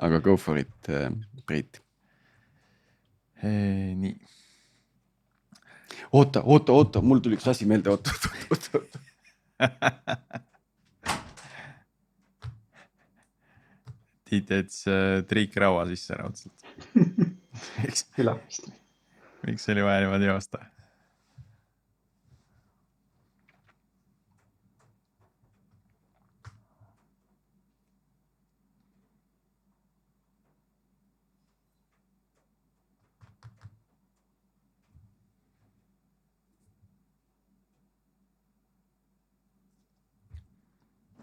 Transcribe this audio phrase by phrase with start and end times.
[0.00, 0.90] aga go for it,
[1.46, 1.80] Priit.
[3.42, 4.14] nii.
[6.12, 8.98] oota, oota, oota, mul tuli üks asi meelde, oota, oota, oota, oota
[14.30, 16.66] Tiit jättis äh, triik raua sisse raudselt
[17.82, 18.04] miks
[19.46, 20.58] miks oli vaja niimoodi joosta?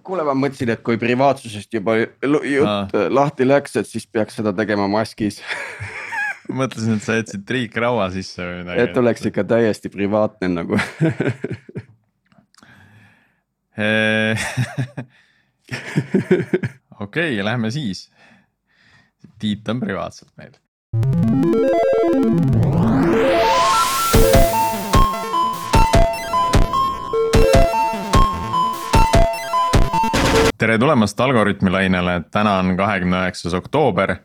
[0.08, 3.08] Kuule, ma mõtlesin, et kui privaatsusest juba jutt Aa.
[3.12, 5.42] lahti läks, et siis peaks seda tegema maskis
[6.48, 8.80] mõtlesin, et sa jätsid triik raua sisse või midagi.
[8.86, 10.76] et oleks ikka täiesti privaatne nagu
[17.04, 18.10] okei, lähme siis.
[19.38, 20.54] Tiit on privaatselt meil
[30.58, 34.16] tere tulemast Algorütmi lainele, täna on kahekümne üheksas oktoober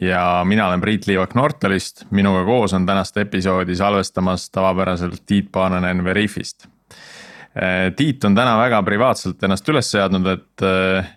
[0.00, 6.04] ja mina olen Priit Liivak Nortalist, minuga koos on tänast episoodi salvestamas tavapäraselt Tiit Paananen
[6.04, 6.66] Veriffist.
[7.56, 11.12] Eh, Tiit on täna väga privaatselt ennast üles seadnud, et, eh,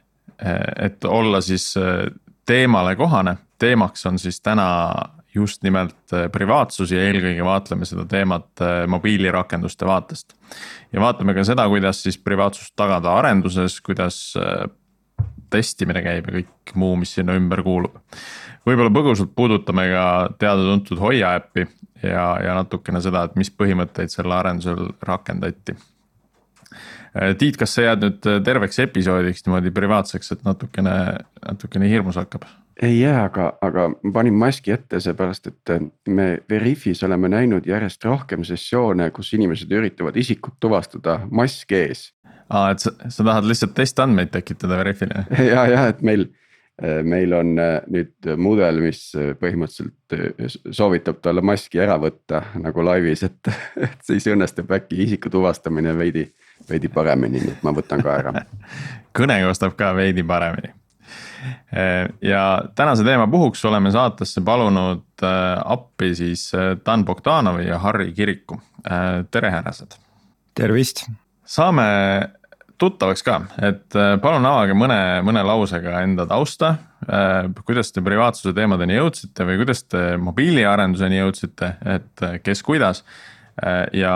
[0.85, 2.11] et olla siis eh,
[2.45, 4.91] teemale kohane, teemaks on siis täna
[5.35, 10.33] just nimelt privaatsus ja eelkõige vaatleme seda teemat mobiilirakenduste vaatest.
[10.93, 14.33] ja vaatame ka seda, kuidas siis privaatsust tagada arenduses, kuidas
[15.53, 17.97] testimine käib ja kõik muu, mis sinna ümber kuulub.
[18.65, 20.05] võib-olla põgusalt puudutame ka
[20.41, 21.67] teada-tuntud Hoia äppi
[22.03, 25.77] ja, ja natukene seda, et mis põhimõtteid selle arendusel rakendati.
[27.39, 30.95] Tiit, kas sa jääd nüüd terveks episoodiks niimoodi privaatseks, et natukene,
[31.45, 32.47] natukene hirmus hakkab?
[32.81, 38.43] Ei jää, aga, aga panin maski ette seepärast, et me Veriffis oleme näinud järjest rohkem
[38.43, 42.09] sessioone, kus inimesed üritavad isikut tuvastada mask ees.
[42.49, 45.25] aa, et sa, sa tahad lihtsalt testandmeid tekitada Veriffile?
[45.53, 46.27] ja, ja et meil,
[47.03, 49.07] meil on nüüd mudel, mis
[49.39, 53.53] põhimõtteliselt soovitab talle maski ära võtta nagu laivis, et,
[53.87, 56.27] et siis õnnestub äkki isiku tuvastamine veidi,
[56.69, 58.39] veidi paremini, nii et ma võtan ka ära
[59.17, 60.84] kõne kostab ka veidi paremini Äh,
[62.21, 68.13] ja tänase teema puhuks oleme saatesse palunud äh, appi siis äh, Dan Bogdanovi ja Harri
[68.13, 68.61] Kiriku.
[69.31, 69.95] tere, härrased.
[70.55, 71.07] tervist.
[71.45, 71.85] saame
[72.77, 76.75] tuttavaks ka, et palun avage mõne, mõne lausega enda tausta.
[77.65, 83.03] kuidas te privaatsuse teemadeni jõudsite või kuidas te mobiiliarenduseni jõudsite, et kes, kuidas
[83.93, 84.15] ja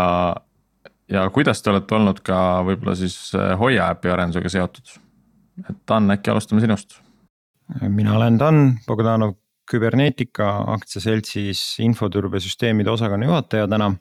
[1.10, 5.00] ja kuidas te olete olnud ka võib-olla siis Hoia äpi arendusega seotud?
[5.70, 7.00] Et Dan, äkki alustame sinust
[7.90, 9.34] mina olen Dan Bogdanov
[9.72, 13.96] Küberneetika aktsiaseltsis infoturbesüsteemide osakonna juhataja täna.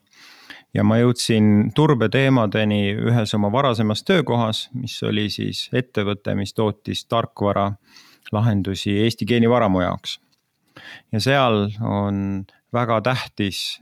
[0.73, 7.71] ja ma jõudsin turbeteemadeni ühes oma varasemas töökohas, mis oli siis ettevõte, mis tootis tarkvara
[8.31, 10.19] lahendusi Eesti geenivaramu jaoks.
[11.11, 13.79] ja seal on väga tähtis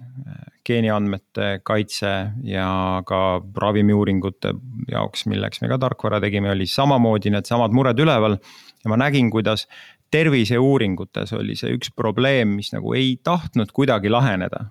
[0.68, 2.12] geeniandmete kaitse
[2.48, 2.70] ja
[3.08, 3.20] ka
[3.64, 4.54] ravimiuuringute
[4.92, 8.38] jaoks, milleks me ka tarkvara tegime, oli samamoodi needsamad mured üleval
[8.84, 9.68] ja ma nägin, kuidas
[10.12, 14.68] terviseuuringutes oli see üks probleem, mis nagu ei tahtnud kuidagi laheneda.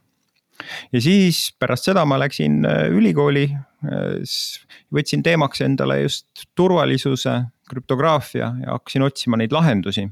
[0.92, 4.38] ja siis pärast seda ma läksin äh, ülikooli, äh,
[4.92, 10.06] võtsin teemaks endale just turvalisuse, krüptograafia ja hakkasin otsima neid lahendusi.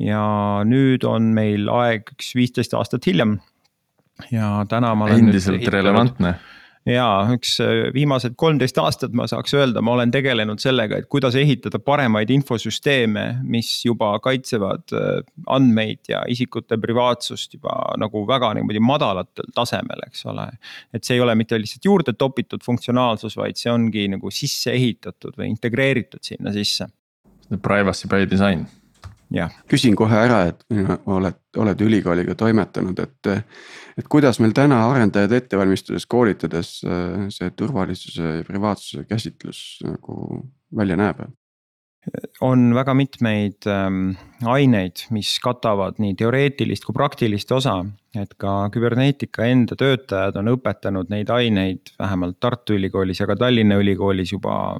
[0.00, 0.24] Ja
[0.66, 3.38] nüüd on meil aeg üks viisteist aastat hiljem.
[4.30, 5.28] ja täna ma olen.
[5.28, 6.36] endiselt relevantne
[6.88, 11.36] ja üks äh, viimased kolmteist aastat ma saaks öelda, ma olen tegelenud sellega, et kuidas
[11.40, 15.22] ehitada paremaid infosüsteeme, mis juba kaitsevad äh,
[15.56, 20.48] andmeid ja isikute privaatsust juba nagu väga niimoodi madalatel tasemel, eks ole.
[20.94, 25.40] et see ei ole mitte lihtsalt juurde topitud funktsionaalsus, vaid see ongi nagu sisse ehitatud
[25.40, 26.90] või integreeritud sinna sisse.
[27.64, 28.68] Privacy by design
[29.70, 30.64] küsin kohe ära, et
[31.10, 33.30] oled, oled ülikooliga toimetanud, et,
[33.98, 36.74] et kuidas meil täna arendajaid ette valmistades, koolitades
[37.34, 40.44] see turvalisuse ja privaatsuse käsitlus nagu
[40.76, 41.24] välja näeb?
[42.44, 44.14] on väga mitmeid ähm,
[44.44, 47.78] aineid, mis katavad nii teoreetilist kui praktilist osa.
[48.14, 53.80] et ka küberneetika enda töötajad on õpetanud neid aineid vähemalt Tartu Ülikoolis ja ka Tallinna
[53.80, 54.76] Ülikoolis juba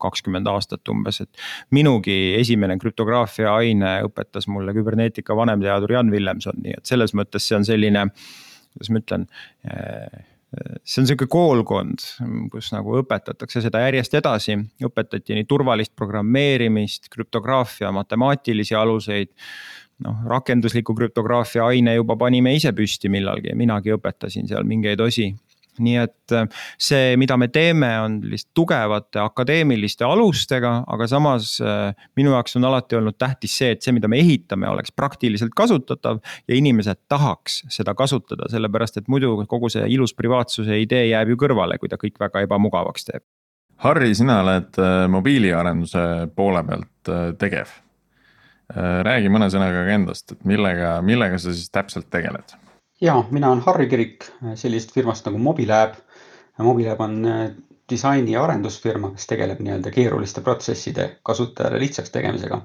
[0.00, 1.44] kakskümmend aastat umbes, et.
[1.70, 7.58] minugi esimene krüptograafia aine õpetas mulle küberneetika vanemteadur Jan Villemson, nii et selles mõttes see
[7.58, 8.08] on selline,
[8.74, 9.28] kuidas ma ütlen
[9.64, 10.26] eh,
[10.82, 12.04] see on sihuke koolkond,
[12.50, 14.56] kus nagu õpetatakse seda järjest edasi,
[14.86, 19.30] õpetati nii turvalist programmeerimist, krüptograafia, matemaatilisi aluseid.
[20.00, 25.26] noh, rakendusliku krüptograafia aine juba panime ise püsti millalgi, minagi õpetasin seal mingeid osi
[25.82, 26.46] nii et äh,
[26.80, 32.68] see, mida me teeme, on lihtsalt tugevate akadeemiliste alustega, aga samas äh, minu jaoks on
[32.68, 36.20] alati olnud tähtis see, et see, mida me ehitame, oleks praktiliselt kasutatav.
[36.48, 41.40] ja inimesed tahaks seda kasutada, sellepärast et muidu kogu see ilus privaatsuse idee jääb ju
[41.40, 43.24] kõrvale, kui ta kõik väga ebamugavaks teeb.
[43.80, 46.02] Harri, sina oled äh, mobiiliarenduse
[46.36, 47.78] poole pealt tegev.
[48.70, 52.52] räägi mõne sõnaga ka endast, et millega, millega sa siis täpselt tegeled
[53.00, 54.24] ja mina olen Harri Kirik
[54.54, 55.94] sellisest firmast nagu Mobilab.
[56.58, 57.50] Mobilab on äh,
[57.90, 62.62] disaini ja arendusfirma, kes tegeleb nii-öelda keeruliste protsesside kasutajale lihtsaks tegemisega.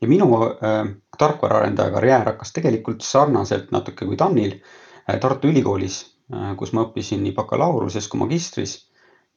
[0.00, 0.88] ja minu äh,
[1.18, 6.00] tarkvaraarendaja karjäär hakkas tegelikult sarnaselt natuke kui Tanil äh, Tartu Ülikoolis
[6.34, 8.74] äh,, kus ma õppisin nii bakalaureuse kui magistris.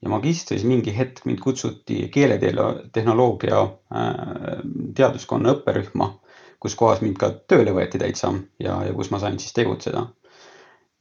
[0.01, 4.13] ja magistris mingi hetk mind kutsuti keeletehnoloogia äh,
[4.95, 6.11] teaduskonna õpperühma,
[6.59, 10.07] kus kohas mind ka tööle võeti täitsa ja, ja kus ma sain siis tegutseda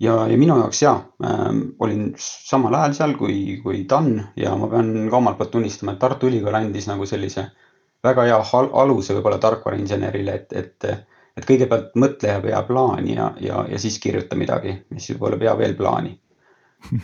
[0.01, 0.93] ja, ja minu jaoks ja
[1.25, 1.45] äh,
[1.79, 6.03] olin samal ajal seal kui, kui TAN ja ma pean ka omalt poolt tunnistama, et
[6.03, 7.49] Tartu Ülikool andis nagu sellise
[8.05, 8.41] väga hea
[8.83, 11.07] aluse võib-olla tarkvarainsenerile, et, et,
[11.37, 15.57] et kõigepealt mõtle ja pea plaani ja, ja, ja siis kirjuta midagi, mis võib-olla pea
[15.59, 16.13] veel plaani.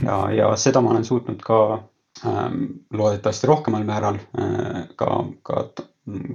[0.04, 1.58] ja, ja seda ma olen suutnud ka
[2.28, 5.64] ähm, loodetavasti rohkemal määral äh, ka, ka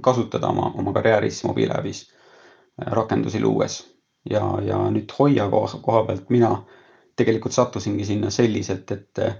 [0.02, 3.78] kasutada oma, oma karjääris mobiiliäbis äh, rakendusi luues
[4.30, 6.52] ja, ja nüüd Hoia koha, koha pealt mina
[7.18, 9.34] tegelikult sattusingi sinna selliselt, et äh,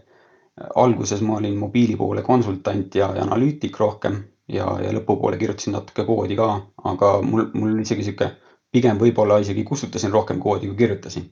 [0.76, 4.18] alguses ma olin mobiili poole konsultant ja, ja analüütik rohkem
[4.48, 6.50] ja, ja lõpupoole kirjutasin natuke koodi ka,
[6.90, 8.32] aga mul, mul isegi sihuke
[8.72, 11.30] pigem võib-olla isegi kustutasin rohkem koodi, kui kirjutasin.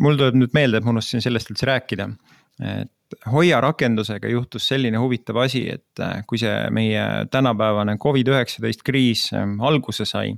[0.00, 2.08] mul tuleb nüüd meelde, et ma unustasin sellest üldse rääkida.
[2.72, 2.90] et
[3.28, 9.58] Hoia rakendusega juhtus selline huvitav asi, et äh, kui see meie tänapäevane Covid-19 kriis ähm,
[9.60, 10.32] alguse sai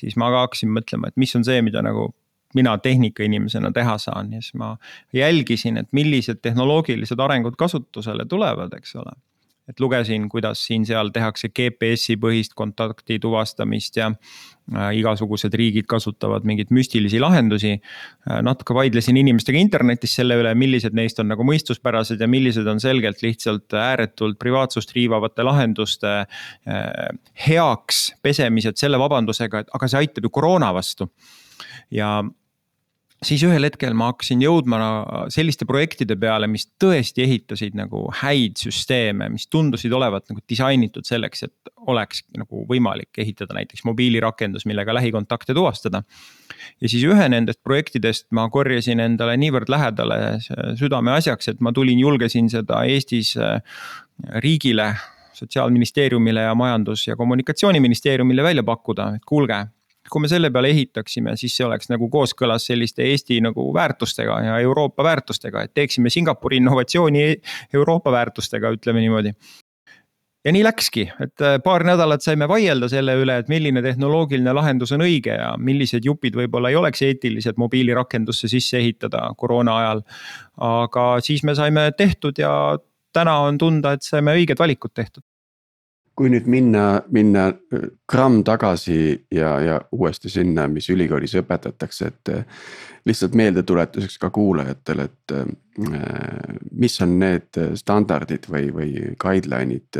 [0.00, 2.10] siis ma ka hakkasin mõtlema, et mis on see, mida nagu
[2.54, 4.32] mina tehnikainimesena teha saan.
[4.34, 4.74] Ja siis ma
[5.14, 9.14] jälgisin, et millised tehnoloogilised arengud kasutusele tulevad, eks ole
[9.70, 16.72] et lugesin, kuidas siin-seal tehakse GPS-i põhist kontakti tuvastamist ja äh, igasugused riigid kasutavad mingeid
[16.74, 17.76] müstilisi lahendusi.
[17.78, 22.82] Äh, natuke vaidlesin inimestega internetis selle üle, millised neist on nagu mõistuspärased ja millised on
[22.82, 26.88] selgelt lihtsalt ääretult privaatsust riivavate lahenduste äh,
[27.46, 31.10] heaks pesemised selle vabandusega, et aga see aitab ju koroona vastu
[31.94, 32.18] ja
[33.24, 34.78] siis ühel hetkel ma hakkasin jõudma
[35.32, 41.44] selliste projektide peale, mis tõesti ehitasid nagu häid süsteeme, mis tundusid olevat nagu disainitud selleks,
[41.48, 46.02] et oleks nagu võimalik ehitada näiteks mobiilirakendus, millega lähikontakte tuvastada.
[46.80, 50.38] ja siis ühe nendest projektidest ma korjasin endale niivõrd lähedale
[50.80, 53.60] südameasjaks, et ma tulin, julgesin seda Eestis äh,
[54.40, 54.94] riigile
[55.40, 59.66] sotsiaalministeeriumile ja majandus- ja kommunikatsiooniministeeriumile välja pakkuda, et kuulge,
[60.10, 64.58] kui me selle peale ehitaksime, siis see oleks nagu kooskõlas selliste Eesti nagu väärtustega ja
[64.60, 67.24] Euroopa väärtustega, et teeksime Singapuri innovatsiooni
[67.74, 69.34] Euroopa väärtustega, ütleme niimoodi
[70.44, 74.92] ja nii läkski, et äh, paar nädalat saime vaielda selle üle, et milline tehnoloogiline lahendus
[74.96, 80.04] on õige ja millised jupid võib-olla ei oleks eetilised mobiilirakendusse sisse ehitada koroona ajal.
[80.70, 82.52] aga siis me saime tehtud ja
[83.12, 85.24] täna on tunda, et saime õiged valikud tehtud
[86.20, 87.46] kui nüüd minna, minna
[88.10, 88.96] gramm tagasi
[89.32, 92.32] ja, ja uuesti sinna, mis ülikoolis õpetatakse, et.
[93.08, 95.32] lihtsalt meeldetuletuseks ka kuulajatele, et
[96.76, 98.90] mis on need standardid või, või
[99.22, 99.96] guideline'id,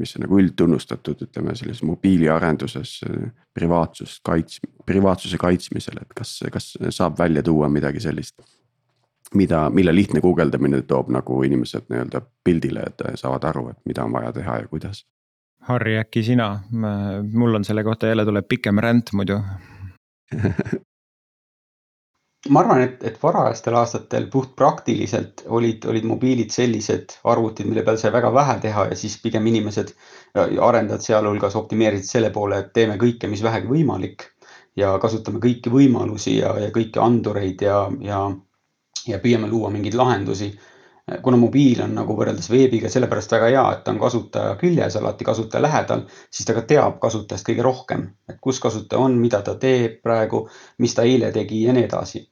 [0.00, 2.96] mis on nagu üldtunnustatud, ütleme selles mobiiliarenduses
[3.54, 8.42] privaatsust kaits-, privaatsuse kaitsmisel, et kas, kas saab välja tuua midagi sellist?
[9.34, 14.18] mida, mille lihtne guugeldamine toob nagu inimesed nii-öelda pildile, et saavad aru, et mida on
[14.18, 15.04] vaja teha ja kuidas
[15.68, 16.52] Harri, äkki sina,
[17.32, 19.40] mul on selle kohta jälle tuleb pikem ränd muidu
[22.48, 28.12] ma arvan, et, et varajastel aastatel puhtpraktiliselt olid, olid mobiilid sellised arvutid, mille peal sai
[28.14, 29.92] väga vähe teha ja siis pigem inimesed,
[30.68, 34.30] arendajad sealhulgas optimeerisid selle poole, et teeme kõike, mis vähegi võimalik.
[34.78, 38.20] ja kasutame kõiki võimalusi ja, ja kõiki andureid ja, ja,
[39.10, 40.52] ja püüame luua mingeid lahendusi
[41.22, 45.26] kuna mobiil on nagu võrreldes veebiga sellepärast väga hea, et ta on kasutaja küljes, alati
[45.26, 49.56] kasutaja lähedal, siis ta ka teab kasutajast kõige rohkem, et kus kasutaja on, mida ta
[49.60, 50.44] teeb praegu,
[50.78, 52.26] mis ta eile tegi ja nii edasi.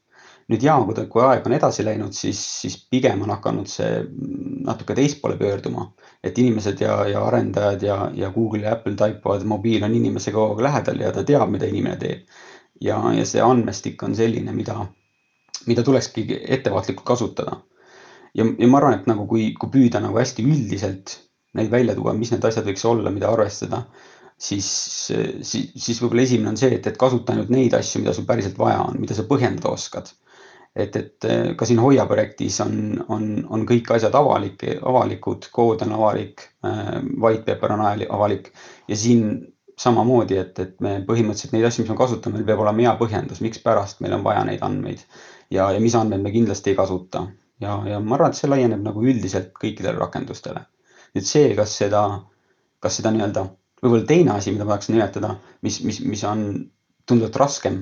[0.49, 3.99] nüüd ja kui, kui aeg on edasi läinud, siis, siis pigem on hakanud see
[4.65, 5.91] natuke teistpoole pöörduma,
[6.25, 10.57] et inimesed ja, ja arendajad ja, ja Google ja Apple taipavad, mobiil on inimesega kogu
[10.57, 12.25] aeg lähedal ja ta teab, mida inimene teeb.
[12.81, 14.87] ja, ja see andmestik on selline, mida,
[15.67, 17.61] mida tulekski ettevaatlikult kasutada
[18.35, 21.19] ja, ja ma arvan, et nagu kui, kui püüda nagu hästi üldiselt
[21.59, 23.83] neid välja tuua, mis need asjad võiks olla, mida arvestada,
[24.39, 24.69] siis,
[25.43, 28.59] siis, siis võib-olla esimene on see, et, et kasuta ainult neid asju, mida sul päriselt
[28.61, 30.13] vaja on, mida sa põhjendada oskad.
[30.79, 31.27] et, et
[31.59, 32.75] ka siin Hoia projektis on,
[33.11, 38.53] on, on kõik asjad avalik, avalikud, kood on avalik, äh, white paper on avalik.
[38.87, 39.25] Ja siin
[39.79, 43.43] samamoodi, et, et me põhimõtteliselt neid asju, mis me kasutame, meil peab olema hea põhjendus,
[43.43, 45.03] mikspärast meil on vaja neid andmeid.
[45.51, 47.27] Ja, ja mis andmeid me kindlasti ei kasuta
[47.65, 50.65] ja, ja ma arvan, et see laieneb nagu üldiselt kõikidele rakendustele.
[51.17, 52.03] nüüd see, kas seda,
[52.85, 53.47] kas seda nii-öelda,
[53.83, 55.35] võib-olla teine asi, mida ma tahaks nimetada,
[55.65, 56.45] mis, mis, mis on
[57.09, 57.81] tunduvalt raskem,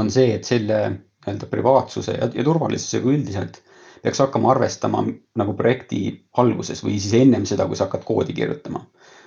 [0.00, 3.60] on see, et selle nii-öelda privaatsuse ja, ja turvalisusega üldiselt
[4.04, 5.00] peaks hakkama arvestama
[5.40, 6.00] nagu projekti
[6.40, 8.82] alguses või siis ennem seda, kui sa hakkad koodi kirjutama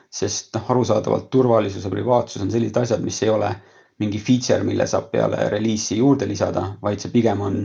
[0.09, 3.51] sest noh, arusaadavalt turvalisus ja privaatsus on sellised asjad, mis ei ole
[4.01, 7.59] mingi feature, mille saab peale reliisi juurde lisada, vaid see pigem on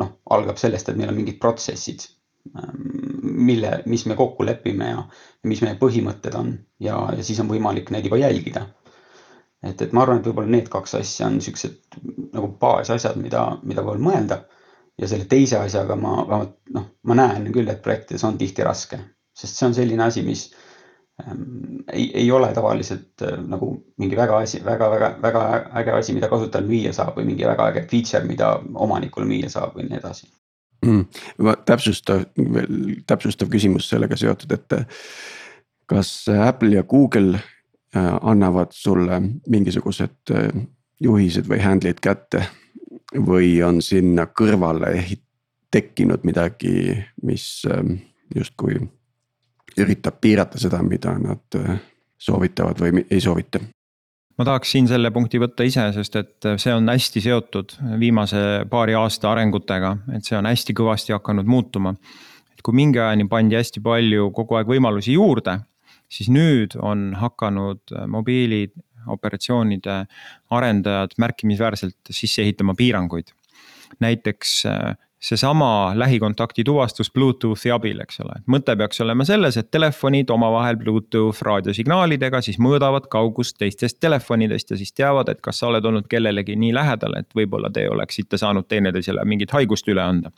[0.00, 2.06] noh, algab sellest, et meil on mingid protsessid,
[3.24, 5.04] mille, mis me kokku lepime ja
[5.48, 6.50] mis meie põhimõtted on
[6.82, 8.66] ja, ja siis on võimalik neid juba jälgida.
[9.64, 11.96] et, et ma arvan, et võib-olla need kaks asja on siuksed
[12.34, 14.42] nagu baasasjad, mida, mida võib mõelda.
[15.00, 19.00] ja selle teise asjaga ma vähemalt noh, ma näen küll, et projektides on tihti raske,
[19.34, 20.50] sest see on selline asi, mis
[21.92, 23.68] ei, ei ole tavaliselt äh, nagu
[23.98, 25.42] mingi väga asi, väga, väga, väga
[25.80, 29.76] äge asi, mida kasutajal müüa saab või mingi väga äge feature, mida omanikule müüa saab
[29.78, 30.26] või nii edasi
[30.86, 31.04] mm,.
[31.70, 32.24] täpsustav,
[33.06, 34.96] täpsustav küsimus sellega seotud, et
[35.86, 40.50] kas Apple ja Google äh, annavad sulle mingisugused äh,
[41.00, 42.48] juhised või handle'id kätte
[43.14, 44.96] või on sinna kõrvale
[45.74, 47.62] tekkinud midagi, mis
[48.34, 48.78] justkui
[49.80, 51.78] üritab piirata seda, mida nad äh,
[52.18, 53.60] soovitavad või ei soovita
[54.38, 58.96] ma tahaks siin selle punkti võtta ise, sest et see on hästi seotud viimase paari
[58.98, 61.94] aasta arengutega, et see on hästi kõvasti hakanud muutuma.
[62.54, 65.60] et kui mingi ajani pandi hästi palju kogu aeg võimalusi juurde,
[66.10, 70.04] siis nüüd on hakanud mobiilioperatsioonide
[70.50, 73.30] arendajad märkimisväärselt sisse ehitama piiranguid.
[74.00, 78.36] näiteks äh, seesama lähikontakti tuvastus Bluetoothi abil, eks ole.
[78.50, 84.80] mõte peaks olema selles, et telefonid omavahel Bluetooth raadiosignaalidega siis mõõdavad kaugust teistest telefonidest ja
[84.80, 88.68] siis teavad, et kas sa oled olnud kellelegi nii lähedal, et võib-olla te oleksite saanud
[88.68, 90.32] teineteisele mingit haigust üle anda.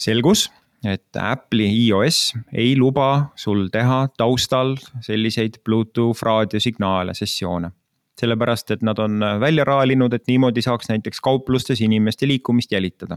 [0.00, 0.50] selgus,
[0.84, 7.72] et Apple'i iOS ei luba sul teha taustal selliseid Bluetooth raadiosignaale, sessioone
[8.20, 13.16] sellepärast, et nad on välja raalinud, et niimoodi saaks näiteks kauplustes inimeste liikumist jälitada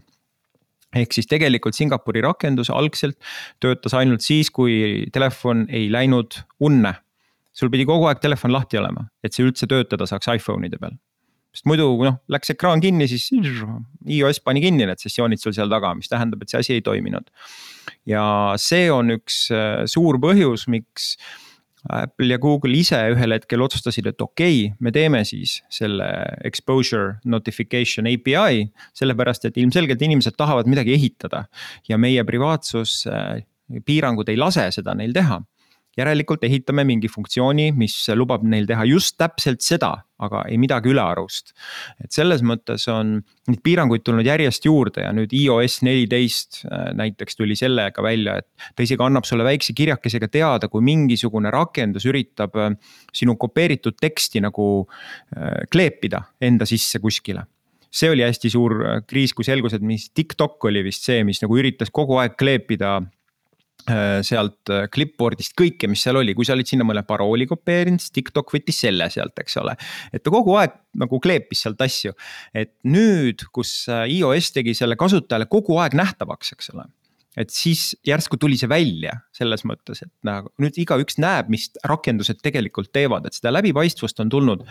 [0.98, 3.18] ehk siis tegelikult Singapuri rakendus algselt
[3.64, 7.00] töötas ainult siis, kui telefon ei läinud unne.
[7.54, 10.96] sul pidi kogu aeg telefon lahti olema, et see üldse töötada saaks iPhone'ide peal.
[11.54, 13.30] sest muidu noh, läks ekraan kinni, siis
[14.10, 17.30] iOS pani kinni need sessioonid sul seal taga, mis tähendab, et see asi ei toiminud.
[18.10, 18.26] ja
[18.58, 21.16] see on üks äh, suur põhjus, miks
[21.90, 26.08] Apple ja Google ise ühel hetkel otsustasid, et okei okay,, me teeme siis selle
[26.48, 28.70] exposure notification API.
[28.96, 31.46] sellepärast, et ilmselgelt inimesed tahavad midagi ehitada
[31.90, 33.04] ja meie privaatsus
[33.86, 35.42] piirangud ei lase seda neil teha
[35.98, 39.92] järelikult ehitame mingi funktsiooni, mis lubab neil teha just täpselt seda,
[40.24, 41.54] aga ei midagi ülearust.
[42.04, 43.20] et selles mõttes on
[43.50, 48.48] neid piiranguid tulnud järjest juurde ja nüüd iOS neliteist äh, näiteks tuli sellega välja, et
[48.76, 52.72] ta isegi annab sulle väikse kirjakesega teada, kui mingisugune rakendus üritab äh,
[53.14, 57.46] sinu kopeeritud teksti nagu äh, kleepida enda sisse kuskile
[57.94, 58.74] see oli hästi suur
[59.06, 62.96] kriis, kui selgus, et mis TikTok oli vist see, mis nagu üritas kogu aeg kleepida
[64.24, 68.16] sealt äh, clipboard'ist kõike, mis seal oli, kui sa olid sinna mõne parooli kopeerinud, siis
[68.16, 69.76] TikTok võttis selle sealt, eks ole.
[70.14, 72.14] et ta kogu aeg nagu kleepis sealt asju,
[72.56, 76.88] et nüüd, kus äh, iOS tegi selle kasutajale kogu aeg nähtavaks, eks ole
[77.40, 82.44] et siis järsku tuli see välja selles mõttes, et nagu nüüd igaüks näeb, mis rakendused
[82.46, 84.68] tegelikult teevad, et seda läbipaistvust on tulnud.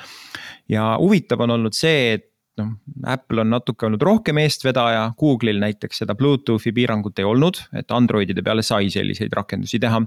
[0.70, 2.28] ja huvitav on olnud see, et
[2.60, 2.74] noh,
[3.06, 8.44] Apple on natuke olnud rohkem eestvedaja, Google'il näiteks seda Bluetoothi piirangut ei olnud, et Androidide
[8.44, 10.02] peale sai selliseid rakendusi teha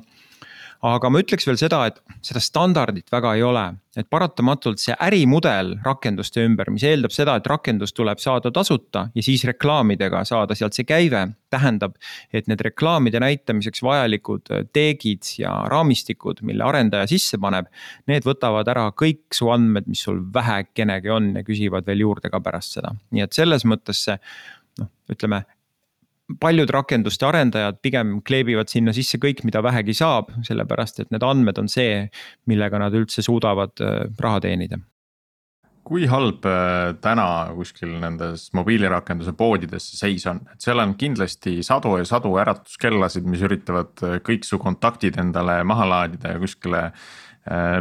[0.86, 3.64] aga ma ütleks veel seda, et seda standardit väga ei ole,
[3.98, 9.24] et paratamatult see ärimudel rakenduste ümber, mis eeldab seda, et rakendus tuleb saada tasuta ja
[9.26, 11.26] siis reklaamidega saada sealt see käive.
[11.56, 11.94] tähendab,
[12.36, 17.70] et need reklaamide näitamiseks vajalikud teegid ja raamistikud, mille arendaja sisse paneb.
[18.12, 22.42] Need võtavad ära kõik su andmed, mis sul vähekenegi on ja küsivad veel juurde ka
[22.44, 24.18] pärast seda, nii et selles mõttes see
[24.82, 25.46] noh, ütleme
[26.42, 31.62] paljud rakenduste arendajad pigem kleebivad sinna sisse kõik, mida vähegi saab, sellepärast et need andmed
[31.62, 32.06] on see,
[32.50, 34.82] millega nad üldse suudavad äh, raha teenida.
[35.86, 41.60] kui halb äh, täna kuskil nendes mobiilirakenduse poodides see seis on, et seal on kindlasti
[41.64, 46.88] sadu ja sadu äratuskellasid, mis üritavad äh, kõik su kontaktid endale maha laadida ja kuskile
[46.90, 47.78] äh,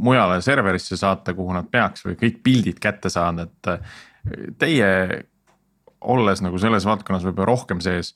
[0.00, 4.88] mujale serverisse saata, kuhu nad peaks või kõik pildid kätte saada, et teie
[6.00, 8.14] olles nagu selles valdkonnas võib-olla rohkem sees,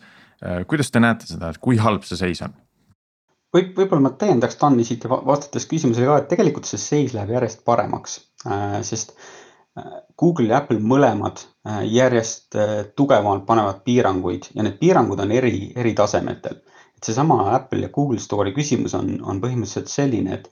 [0.69, 2.55] kuidas te näete seda, et kui halb see seis on?
[3.53, 7.65] võib, võib-olla ma täiendaks Tanni siit vastates küsimusele ka, et tegelikult see seis läheb järjest
[7.69, 12.59] paremaks, äh, sest äh, Google ja Apple mõlemad äh, järjest
[12.99, 16.63] tugevamalt panevad piiranguid ja need piirangud on eri, eri tasemetel.
[16.97, 20.51] et seesama Apple ja Google Store'i küsimus on, on põhimõtteliselt selline, et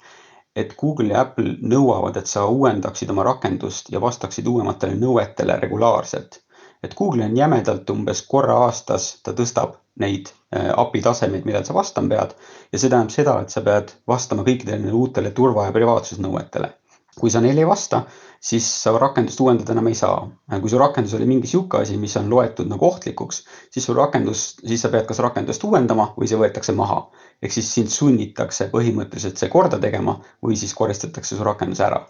[0.58, 6.40] et Google ja Apple nõuavad, et sa uuendaksid oma rakendust ja vastaksid uuematele nõuetele regulaarselt.
[6.82, 11.76] Et Google on jämedalt umbes korra aastas, ta tõstab neid äh, API tasemeid, millal sa
[11.76, 12.34] vastama pead.
[12.72, 16.72] ja see tähendab seda, et sa pead vastama kõikidele uutele turva- ja privaatsusnõuetele.
[17.20, 18.04] kui sa neile ei vasta,
[18.40, 20.28] siis sa rakendust uuendada enam ei saa.
[20.60, 24.44] kui su rakendus oli mingi sihuke asi, mis on loetud nagu ohtlikuks, siis sul rakendus,
[24.64, 27.02] siis sa pead kas rakendust uuendama või see võetakse maha.
[27.42, 32.06] ehk siis sind sunnitakse põhimõtteliselt see korda tegema või siis koristatakse su rakendus ära.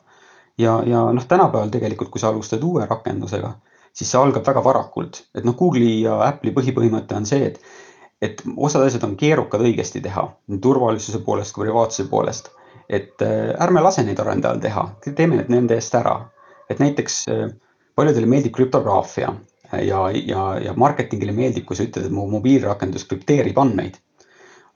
[0.59, 3.57] ja, ja noh, tänapäeval tegelikult, kui sa alustad uue rakendusega
[3.97, 7.63] siis see algab väga varakult, et noh, Google'i ja Apple'i põhipõhimõte on see, et
[8.21, 12.51] et osad asjad on keerukad õigesti teha nii turvalisuse poolest kui privaatsuse poolest.
[12.91, 14.83] et äh, ärme lase neid arendajal teha,
[15.17, 16.29] teeme need nende eest ära.
[16.69, 17.47] et näiteks äh,
[17.95, 19.33] paljudele meeldib krüptograafia
[19.73, 23.97] ja, ja, ja marketingile meeldib, kui sa ütled, et mu mobiilrakendus krüpteerib andmeid.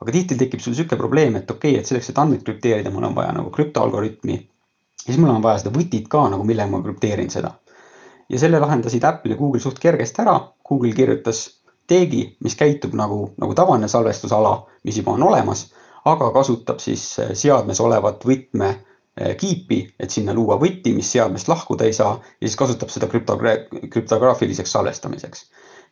[0.00, 3.10] aga tihti tekib sul sihuke probleem, et okei okay,, et selleks, et andmeid krüpteerida, mul
[3.10, 4.38] on vaja nagu krüptoalgoritmi.
[5.04, 7.52] siis mul on vaja seda võtit ka nagu, millega ma krüpteerin seda
[8.28, 10.38] ja selle lahendasid Apple ja Google suht kergesti ära.
[10.68, 11.44] Google kirjutas
[11.86, 15.66] teegi, mis käitub nagu, nagu tavaline salvestusala, mis juba on olemas,
[16.04, 21.48] aga kasutab siis eh, seadmes olevat võtme eh, kiipi, et sinna luua võti, mis seadmest
[21.48, 23.56] lahkuda ei saa ja siis kasutab seda krüptogra
[23.92, 25.44] krüptograafiliseks salvestamiseks.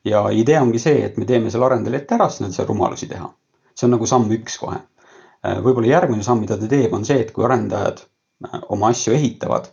[0.05, 2.67] ja idee ongi see, et me teeme selle arendajale ette ära, siis nad ei saa
[2.69, 3.29] rumalusi teha.
[3.75, 4.81] see on nagu samm üks kohe.
[5.45, 8.05] Eh, võib-olla järgmine samm, mida ta teeb, on see, et kui arendajad
[8.75, 9.69] oma asju ehitavad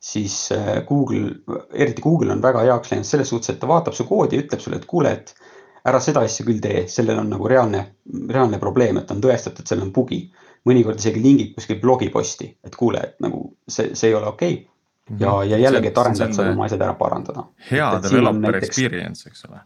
[0.00, 1.30] siis äh, Google,
[1.72, 4.62] eriti Google on väga heaks läinud selles suhtes, et ta vaatab su koodi ja ütleb
[4.62, 5.34] sulle, et kuule, et
[5.84, 7.82] ära seda asja küll tee, sellel on nagu reaalne,
[8.28, 10.22] reaalne probleem, et on tõestatud, et seal on bugi.
[10.68, 15.14] mõnikord isegi lingib kuskil blogiposti, et kuule, et nagu see, see ei ole okei okay.
[15.20, 17.46] ja, ja jällegi, et arendajad saavad oma asjad ära parandada.
[17.70, 19.62] hea developer näiteks, experience, eks ole.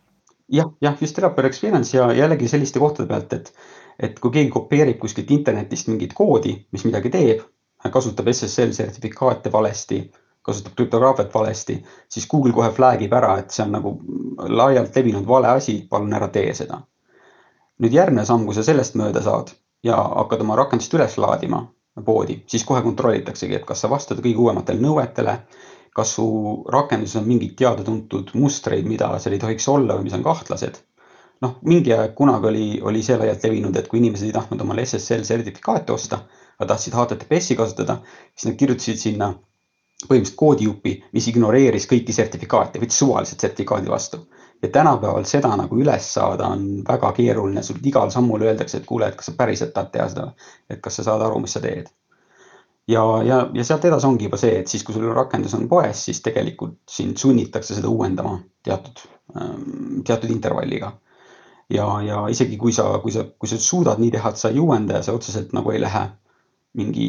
[0.55, 3.51] jah, jah, just developer experience ja jällegi selliste kohtade pealt, et,
[3.99, 7.43] et kui keegi kopeerib kuskilt internetist mingit koodi, mis midagi teeb,
[7.91, 9.99] kasutab SSL sertifikaate valesti
[10.45, 11.79] kasutab krüptograafiat valesti,
[12.09, 13.95] siis Google kohe flag ib ära, et see on nagu
[14.49, 16.83] laialt levinud vale asi, palun ära tee seda.
[17.83, 19.49] nüüd järgmine samm, kui sa sellest mööda saad
[19.83, 21.65] ja hakkad oma rakendust üles laadima
[22.05, 25.39] poodi, siis kohe kontrollitaksegi, et kas sa vastad kõige uuematele nõuetele.
[25.95, 26.25] kas su
[26.75, 30.81] rakenduses on mingeid teada-tuntud mustreid, mida seal ei tohiks olla või mis on kahtlased.
[31.43, 34.85] noh, mingi aeg kunagi oli, oli see laialt levinud, et kui inimesed ei tahtnud omale
[34.85, 36.19] SSL sertifikaati osta,
[36.59, 37.99] aga tahtsid HTTPS-i kasutada,
[38.35, 39.33] siis nad kirjutasid sinna
[40.03, 44.27] põhimõtteliselt koodijupi, mis ignoreeris kõiki sertifikaate, võttis suvaliselt sertifikaadi vastu.
[44.63, 49.09] ja tänapäeval seda nagu üles saada on väga keeruline, sul igal sammul öeldakse, et kuule,
[49.09, 50.33] et kas sa päriselt tahad teha seda,
[50.71, 51.91] et kas sa saad aru, mis sa teed.
[52.89, 56.05] ja, ja, ja sealt edasi ongi juba see, et siis, kui sul rakendus on poes,
[56.05, 60.93] siis tegelikult sind sunnitakse seda uuendama teatud, ähm, teatud intervalliga
[61.71, 64.61] ja, ja isegi kui sa, kui sa, kui sa suudad nii teha, et sa ei
[64.61, 66.09] uuenda ja see otseselt nagu ei lähe
[66.75, 67.09] mingi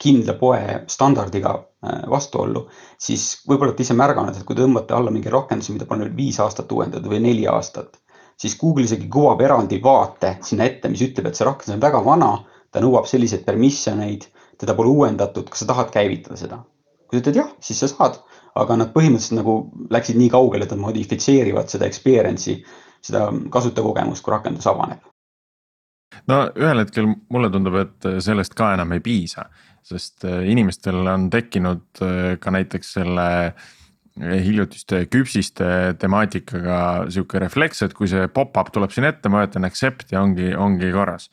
[0.00, 2.64] kindla poe standardiga äh, vastuollu,
[3.00, 6.72] siis võib-olla olete ise märganud, et kui tõmbate alla mingi rakenduse, mida pole viis aastat
[6.72, 7.98] uuendatud või neli aastat,
[8.40, 12.02] siis Google isegi kuvab eraldi vaate sinna ette, mis ütleb, et see rakendus on väga
[12.06, 12.32] vana,
[12.72, 14.28] ta nõuab selliseid permission eid,
[14.60, 16.62] teda pole uuendatud, kas sa tahad käivitada seda?
[17.12, 18.14] kui sa ütled jah, siis sa saad,
[18.56, 19.56] aga nad põhimõtteliselt nagu
[19.92, 22.62] läksid nii kaugele, et nad modifitseerivad seda experience'i,
[23.04, 25.11] seda kasutajakogemust, kui rakendus avaneb
[26.30, 29.46] no ühel hetkel mulle tundub, et sellest ka enam ei piisa,
[29.86, 33.64] sest äh, inimestel on tekkinud äh, ka näiteks selle äh,
[34.20, 40.14] hiljutiste küpsiste temaatikaga sihuke refleks, et kui see pop-up tuleb siin ette, ma vajutan accept
[40.14, 41.30] ja ongi, ongi korras.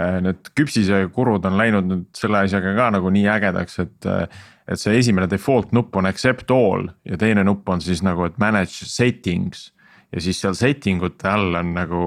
[0.00, 4.06] Need küpsise kurud on läinud nüüd selle asjaga ka nagu nii ägedaks, et,
[4.70, 8.38] et see esimene default nupp on accept all ja teine nupp on siis nagu, et
[8.40, 9.72] manage settings.
[10.14, 12.04] ja siis seal setting ute all on nagu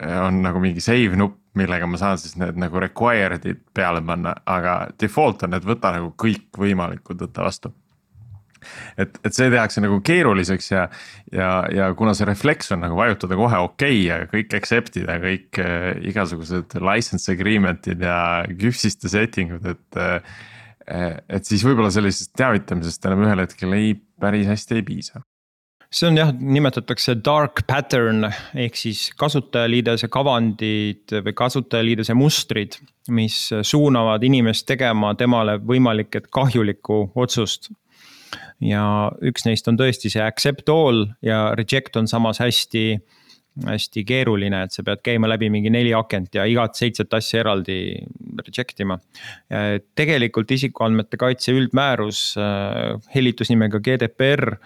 [0.00, 4.76] on nagu mingi save nupp, millega ma saan siis need nagu required'id peale panna, aga
[5.00, 7.72] default on, et võta nagu kõikvõimalikud, võta vastu.
[8.96, 10.84] et, et see tehakse nagu keeruliseks ja,
[11.34, 15.18] ja, ja kuna see refleks on nagu vajutada kohe okei okay ja kõik accept'id ja
[15.22, 18.16] kõik äh, igasugused license agreement'id ja
[18.54, 20.38] küpsiste setting ud, et äh,
[20.92, 25.22] et siis võib-olla sellisest teavitamisest enam ühel hetkel ei, päris hästi ei piisa
[25.92, 32.78] see on jah, nimetatakse dark pattern ehk siis kasutajaliidese kavandid või kasutajaliidese mustrid,
[33.12, 37.70] mis suunavad inimest tegema temale võimalik, et kahjulikku otsust.
[38.62, 43.02] ja üks neist on tõesti see accept all ja reject on samas hästi
[43.66, 47.76] hästi keeruline, et sa pead käima läbi mingi neli akent ja igat seitset asja eraldi
[48.46, 48.96] reject ima.
[49.94, 54.56] tegelikult isikuandmete kaitse üldmäärus äh, hellitusnimega GDPR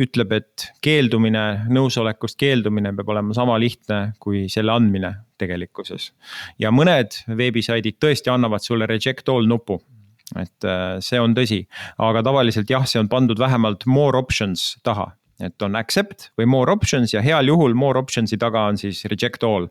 [0.00, 6.12] ütleb, et keeldumine, nõusolekust keeldumine peab olema sama lihtne kui selle andmine tegelikkuses.
[6.58, 9.82] ja mõned veebisaidid tõesti annavad sulle reject all nupu
[10.40, 11.66] et äh, see on tõsi,
[12.00, 16.72] aga tavaliselt jah, see on pandud vähemalt more options taha et on accept või more
[16.72, 19.66] options ja heal juhul more options'i taga on siis reject all.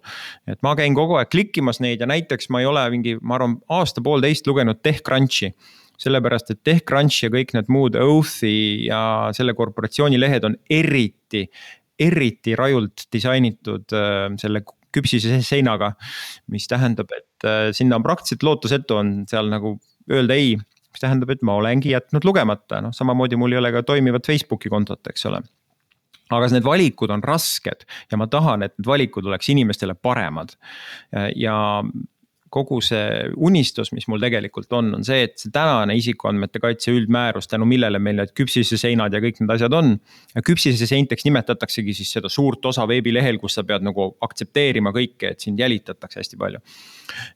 [0.47, 3.57] et ma käin kogu aeg klikkimas neid ja näiteks ma ei ole mingi, ma arvan,
[3.71, 5.53] aasta-poolteist lugenud TechCrunchi
[6.01, 11.45] sellepärast, et TechCrunch ja kõik need muud Oath'i ja selle korporatsiooni lehed on eriti,
[11.99, 15.93] eriti rajult disainitud äh, selle küpsise seinaga.
[16.51, 19.77] mis tähendab, et äh, sinna on praktiliselt lootusetu on seal nagu
[20.12, 23.84] öelda ei, mis tähendab, et ma olengi jätnud lugemata, noh samamoodi mul ei ole ka
[23.88, 25.41] toimivat Facebooki kontot, eks ole
[26.34, 30.56] aga need valikud on rasked ja ma tahan, et need valikud oleks inimestele paremad.
[31.36, 31.56] ja
[32.53, 37.49] kogu see unistus, mis mul tegelikult on, on see, et see tänane isikuandmete kaitse üldmäärus,
[37.51, 39.93] tänu millele meil need küpsise seinad ja kõik need asjad on.
[40.35, 45.33] ja küpsise seinteks nimetataksegi siis seda suurt osa veebilehel, kus sa pead nagu aktsepteerima kõike,
[45.33, 46.63] et sind jälitatakse hästi palju.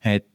[0.06, 0.28] et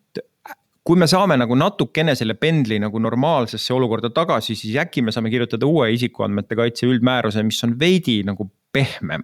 [0.82, 5.30] kui me saame nagu natukene selle pendli nagu normaalsesse olukorda tagasi, siis äkki me saame
[5.30, 9.22] kirjutada uue isikuandmete kaitse üldmääruse, mis on veidi nagu pehmem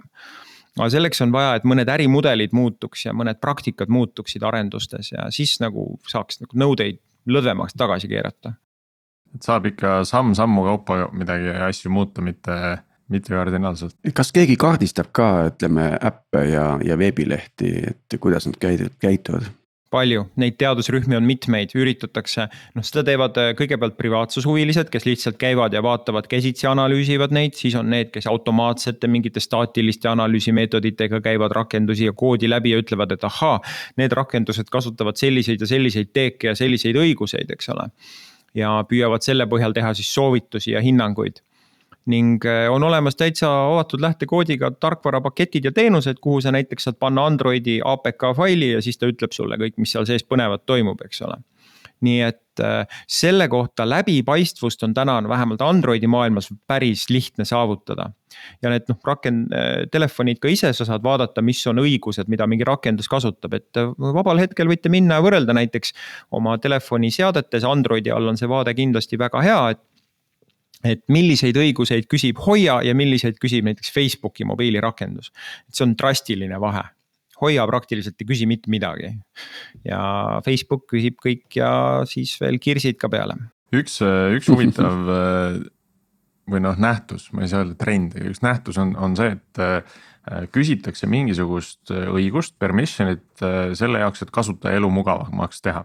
[0.78, 5.58] aga selleks on vaja, et mõned ärimudelid muutuks ja mõned praktikad muutuksid arendustes ja siis
[5.62, 8.54] nagu saaks nagu nõudeid lõdvemaks tagasi keerata.
[9.34, 13.96] et saab ikka samm-sammu kaupa midagi asju muuta, mitte, mitte kardinaalselt.
[14.14, 19.50] kas keegi kaardistab ka, ütleme äppe ja, ja veebilehti, et kuidas nad käituvad?
[19.90, 25.74] Palju, neid teadusrühmi on mitmeid, üritatakse, noh seda teevad äh, kõigepealt privaatsushuvilised, kes lihtsalt käivad
[25.76, 32.08] ja vaatavad käsitsi, analüüsivad neid, siis on need, kes automaatsete mingite staatiliste analüüsimeetoditega käivad rakendusi
[32.08, 33.58] ja koodi läbi ja ütlevad, et ahaa,
[34.00, 37.90] need rakendused kasutavad selliseid ja selliseid teeke ja selliseid õiguseid, eks ole.
[38.56, 41.42] ja püüavad selle põhjal teha siis soovitusi ja hinnanguid
[42.08, 47.26] ning äh, on olemas täitsa avatud lähtekoodiga tarkvarapaketid ja teenused, kuhu sa näiteks saad panna
[47.26, 51.22] Androidi APK faili ja siis ta ütleb sulle kõik, mis seal sees põnevat toimub, eks
[51.28, 51.40] ole.
[52.06, 58.10] nii et äh, selle kohta läbipaistvust on täna vähemalt Androidi maailmas päris lihtne saavutada.
[58.62, 62.46] ja need noh, rakend-, äh, telefonid ka ise, sa saad vaadata, mis on õigused, mida
[62.46, 65.92] mingi rakendus kasutab, et vabal hetkel võite minna ja võrrelda näiteks
[66.30, 69.82] oma telefoni seadetes, Androidi all on see vaade kindlasti väga hea, et
[70.86, 75.32] et milliseid õiguseid küsib Hoia ja milliseid küsib näiteks Facebooki mobiilirakendus.
[75.68, 76.84] et see on drastiline vahe.
[77.38, 79.14] Hoia praktiliselt ei küsi mitte midagi.
[79.84, 83.38] ja Facebook küsib kõik ja siis veel kirsid ka peale.
[83.74, 85.02] üks, üks huvitav
[86.48, 89.60] või noh, nähtus, ma ei saa öelda trend, aga üks nähtus on, on see, et
[89.60, 89.98] äh,
[90.54, 95.84] küsitakse mingisugust õigust, permission'it äh, selle jaoks, et kasutaja elu mugavamaks teha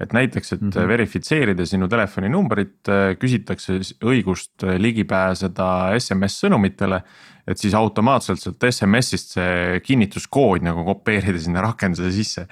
[0.00, 0.88] et näiteks, et mm -hmm.
[0.88, 7.02] verifitseerida sinu telefoninumbrit, äh, küsitakse õigust äh, ligi pääseda SMS sõnumitele.
[7.46, 12.46] et siis automaatselt sealt SMS-ist see kinnituskood nagu kopeerida sinna rakenduse sisse.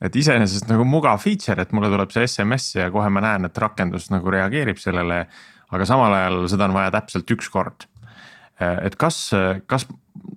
[0.00, 3.58] et iseenesest nagu mugav feature, et mulle tuleb see SMS ja kohe ma näen, et
[3.58, 5.26] rakendus nagu reageerib sellele.
[5.72, 7.86] aga samal ajal seda on vaja täpselt üks kord
[8.62, 9.18] Äh, et kas,
[9.70, 9.86] kas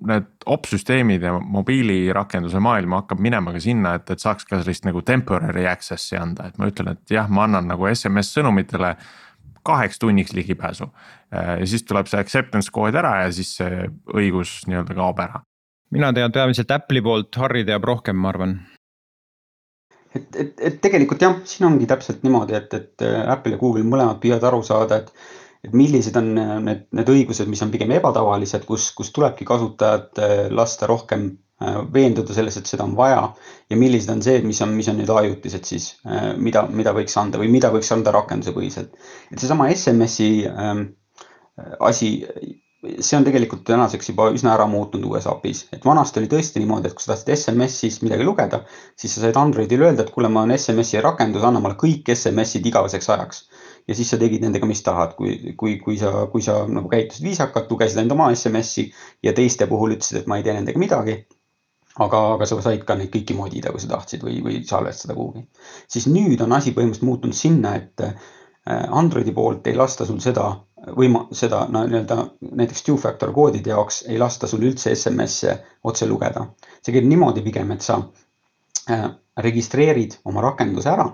[0.10, 5.02] need opsüsteemid ja mobiilirakenduse maailm hakkab minema ka sinna, et, et saaks ka sellist nagu
[5.06, 8.96] temporary access'i anda, et ma ütlen, et jah, ma annan nagu SMS sõnumitele
[9.66, 10.90] kaheks tunniks ligipääsu.
[11.34, 15.44] Äh, ja siis tuleb see acceptance kood ära ja siis see õigus nii-öelda kaob ära.
[15.92, 18.56] mina tean peamiselt Apple'i poolt, Harri teab rohkem, ma arvan
[20.16, 24.20] et, et, et tegelikult jah, siin ongi täpselt niimoodi, et, et Apple ja Google mõlemad
[24.24, 25.12] püüavad aru saada, et
[25.66, 30.22] et millised on äh, need, need õigused, mis on pigem ebatavalised, kus, kus tulebki kasutajat
[30.22, 31.28] äh, lasta rohkem
[31.64, 33.24] äh, veenduda selles, et seda on vaja
[33.72, 35.90] ja millised on see, mis on, mis on need ajutised siis,
[36.38, 38.94] mida, mida võiks anda või mida võiks anda rakendusepõhiselt.
[39.32, 40.86] et seesama SMS-i ähm,
[41.80, 42.12] asi,
[43.00, 46.92] see on tegelikult tänaseks juba üsna ära muutunud uues API-s, et vanasti oli tõesti niimoodi,
[46.92, 48.62] et kui sa tahtsid SMS-is midagi lugeda,
[49.00, 52.68] siis sa said Androidile öelda, et kuule, ma olen SMS-i rakendus, anna mulle kõik SMS-id
[52.70, 53.48] igaveseks ajaks
[53.88, 57.26] ja siis sa tegid nendega, mis tahad, kui, kui, kui sa, kui sa nagu käitusid
[57.26, 58.88] viisakalt, lugesid ainult oma SMS-i
[59.24, 61.24] ja teiste puhul ütlesid, et ma ei tee nendega midagi.
[62.04, 65.46] aga, aga sa said ka neid kõiki modida, kui sa tahtsid või, või salvestada kuhugi.
[65.88, 68.16] siis nüüd on asi põhimõtteliselt muutunud sinna, et äh,
[68.92, 70.50] Androidi poolt ei lasta sul seda
[70.98, 72.18] võima-, seda no nii-öelda
[72.52, 76.48] näiteks two-factor koodide jaoks ei lasta sul üldse SMS-e otse lugeda.
[76.82, 78.02] see käib niimoodi pigem, et sa
[78.90, 81.08] äh, registreerid oma rakenduse ära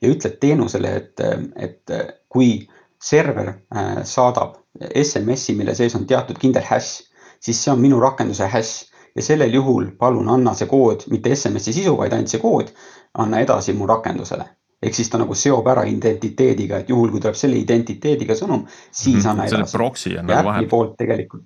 [0.00, 1.20] ja ütled teenusele, et,
[1.56, 1.96] et
[2.28, 2.68] kui
[3.02, 4.58] server äh, saadab
[4.90, 7.02] SMS-i, mille sees on teatud kindel hash,
[7.40, 11.74] siis see on minu rakenduse hash ja sellel juhul palun anna see kood, mitte SMS-i
[11.74, 12.72] sisu, vaid ainult see kood,
[13.18, 14.46] anna edasi mu rakendusele.
[14.82, 18.60] ehk siis ta nagu seob ära identiteediga, et juhul kui tuleb selle identiteediga sõnum,
[18.92, 19.30] siis mm -hmm.
[19.30, 19.76] anna edasi.
[19.76, 20.68] proksi on nagu vahel.
[20.68, 21.42] poolt tegelikult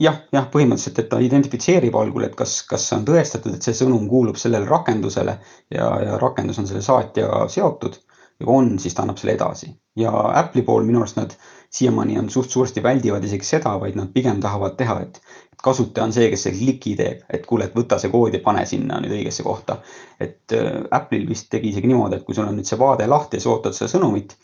[0.00, 4.08] jah, jah, põhimõtteliselt, et ta identifitseerib algul, et kas, kas on tõestatud, et see sõnum
[4.08, 5.38] kuulub sellele rakendusele
[5.74, 7.98] ja, ja rakendus on selle saatjaga seotud
[8.44, 11.34] kui on, siis ta annab selle edasi ja Apple'i pool minu arust nad
[11.74, 15.20] siiamaani on suht suuresti väldivad isegi seda, vaid nad pigem tahavad teha, et
[15.62, 18.62] kasutaja on see, kes see kliki teeb, et kuule, et võta see kood ja pane
[18.66, 19.80] sinna nüüd õigesse kohta.
[20.20, 23.40] et äh, Apple'il vist tegi isegi niimoodi, et kui sul on nüüd see vaade lahti
[23.40, 24.36] ja sa ootad seda sõnumit,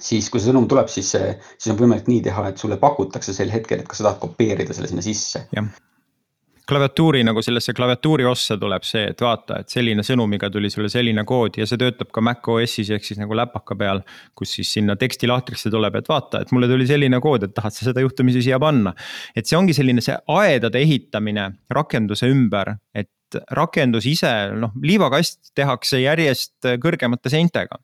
[0.00, 3.54] siis kui see sõnum tuleb, siis siis on võimalik nii teha, et sulle pakutakse sel
[3.54, 5.46] hetkel, et kas sa tahad kopeerida selle sinna sisse.
[6.68, 11.24] Klaviatuuri nagu sellesse klaviatuuri ossa tuleb see, et vaata, et selline sõnumiga tuli sulle selline
[11.28, 14.02] kood ja see töötab ka Mac OS-is ehk siis nagu läpaka peal.
[14.38, 17.88] kus siis sinna tekstilahtrisse tuleb, et vaata, et mulle tuli selline kood, et tahad sa
[17.88, 18.94] seda juhtumisi siia panna.
[19.36, 23.10] et see ongi selline see aedade ehitamine rakenduse ümber, et
[23.50, 27.80] rakendus ise, noh, liivakast tehakse järjest kõrgemate seintega.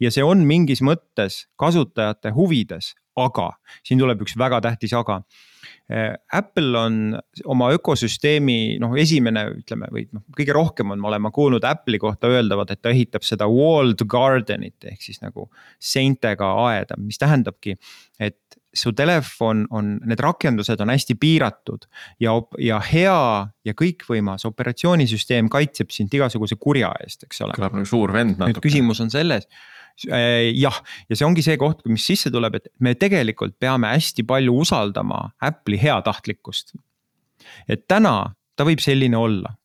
[0.00, 3.50] ja see on mingis mõttes kasutajate huvides, aga
[3.84, 5.22] siin tuleb üks väga tähtis aga
[5.90, 11.24] Äh, Apple on oma ökosüsteemi noh, esimene ütleme või noh, kõige rohkem on, ma olen
[11.26, 15.48] ma kuulnud Apple'i kohta öeldavat, et ta ehitab seda walled garden'it ehk siis nagu
[15.82, 17.76] seintega aeda, mis tähendabki,
[18.22, 21.84] et su telefon on, need rakendused on hästi piiratud
[22.22, 23.18] ja, ja hea
[23.68, 27.58] ja kõikvõimas operatsioonisüsteem kaitseb sind igasuguse kurja eest, eks ole.
[27.58, 28.54] kõlab nagu suur vend natuke.
[28.54, 29.50] nüüd küsimus on selles
[30.08, 34.54] jah, ja see ongi see koht, mis sisse tuleb, et me tegelikult peame hästi palju
[34.64, 36.76] usaldama Apple'i heatahtlikkust.
[37.68, 39.56] et täna ta võib selline olla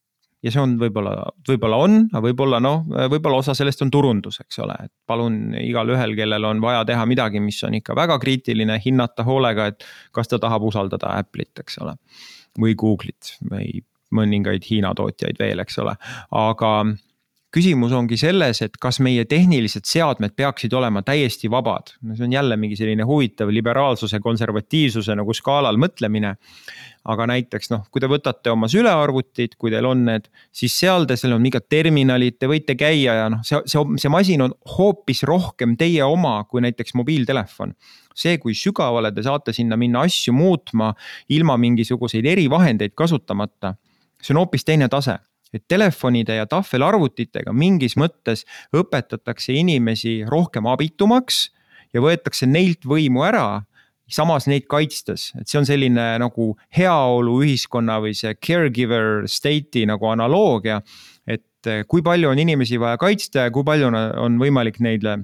[0.45, 1.13] ja see on võib-olla,
[1.47, 6.13] võib-olla on, aga võib-olla noh, võib-olla osa sellest on turundus, eks ole, et palun igalühel,
[6.17, 10.39] kellel on vaja teha midagi, mis on ikka väga kriitiline, hinnata hoolega, et kas ta
[10.41, 11.97] tahab usaldada Apple'it, eks ole.
[12.57, 13.83] või Google'it või
[14.17, 15.93] mõningaid Hiina tootjaid veel, eks ole,
[16.33, 16.71] aga
[17.57, 21.95] küsimus ongi selles, et kas meie tehnilised seadmed peaksid olema täiesti vabad.
[22.05, 26.35] no see on jälle mingi selline huvitav liberaalsuse, konservatiivsuse nagu skaalal mõtlemine.
[27.07, 31.15] aga näiteks noh, kui te võtate oma sülearvutid, kui teil on need, siis seal te,
[31.15, 35.23] seal on mingid terminalid, te võite käia ja noh, see, see, see masin on hoopis
[35.23, 37.73] rohkem teie oma kui näiteks mobiiltelefon
[38.17, 40.91] see, kui sügavale te saate sinna minna asju muutma
[41.29, 43.75] ilma mingisuguseid erivahendeid kasutamata,
[44.19, 45.19] see on hoopis teine tase
[45.57, 51.47] et telefonide ja tahvelarvutitega mingis mõttes õpetatakse inimesi rohkem abitumaks
[51.93, 53.63] ja võetakse neilt võimu ära
[54.07, 60.81] samas neid kaitstes, et see on selline nagu heaoluühiskonna või see caregiver state'i nagu analoogia.
[61.27, 65.17] et kui palju on inimesi vaja kaitsta ja kui palju on võimalik neile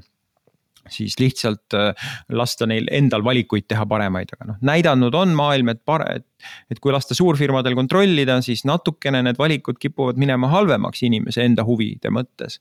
[0.92, 5.82] siis lihtsalt äh, lasta neil endal valikuid teha paremaid, aga noh, näidanud on maailm, et
[5.86, 6.28] pare-, et.
[6.72, 12.12] et kui lasta suurfirmadel kontrollida, siis natukene need valikud kipuvad minema halvemaks inimese enda huvide
[12.14, 12.60] mõttes.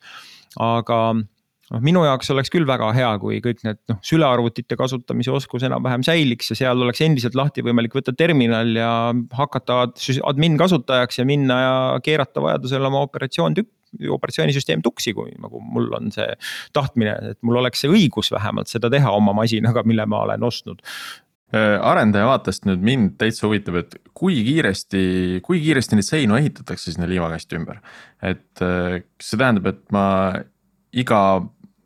[0.61, 0.99] aga
[1.73, 6.05] noh, minu jaoks oleks küll väga hea, kui kõik need noh, sülearvutite kasutamise oskus enam-vähem
[6.07, 8.91] säiliks ja seal oleks endiselt lahti võimalik võtta terminal ja
[9.39, 9.85] hakata
[10.29, 13.73] admin kasutajaks ja minna ja keerata vajadusel oma operatsioon tükk
[14.17, 16.29] operatsioonisüsteem tuksi, kui nagu mul on see
[16.77, 20.83] tahtmine, et mul oleks see õigus vähemalt seda teha oma masinaga, mille ma olen ostnud
[21.55, 25.03] äh, arendaja vaatest nüüd mind täitsa huvitab, et kui kiiresti,
[25.45, 27.83] kui kiiresti neid seinu ehitatakse sinna liivakasti ümber.
[28.23, 30.07] et äh, kas see tähendab, et ma
[30.93, 31.21] iga,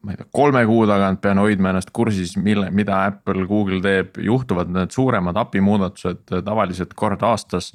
[0.03, 4.19] ma ei tea, kolme kuu tagant pean hoidma ennast kursis, mille, mida Apple, Google teeb,
[4.23, 7.73] juhtuvad need suuremad API muudatused tavaliselt kord aastas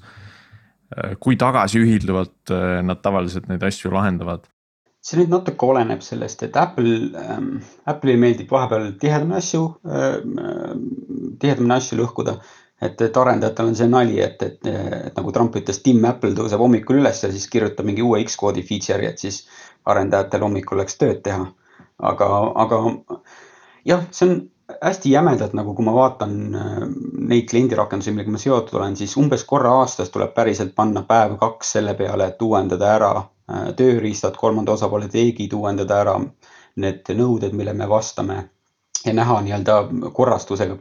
[1.19, 4.47] kui tagasiühilduvalt äh, nad tavaliselt neid asju lahendavad?
[5.01, 7.55] see nüüd natuke oleneb sellest, et Apple ähm,,
[7.89, 10.19] Apple'ile meeldib vahepeal tihedamini asju äh,,
[11.41, 12.35] tihedamini asju lõhkuda.
[12.81, 16.61] et, et arendajatel on see nali, et, et, et nagu Trump ütles, Tim Apple tõuseb
[16.61, 19.43] hommikul üles ja siis kirjutab mingi uue X-koodi feature'i, et siis
[19.89, 21.49] arendajatel hommikul läks tööd teha.
[22.11, 22.29] aga,
[22.65, 22.81] aga
[23.85, 24.39] jah, see on
[24.81, 26.77] hästi jämedalt nagu, kui ma vaatan äh,
[27.31, 31.93] neid kliendirakendusi, millega ma seotud olen, siis umbes korra aastas tuleb päriselt panna päev-kaks selle
[31.99, 36.15] peale, et uuendada ära äh, tööriistad, kolmanda osapoole teegid, uuendada ära
[36.81, 38.43] need nõuded, mille me vastame.
[39.05, 39.75] ja näha nii-öelda
[40.13, 40.75] korrastusega,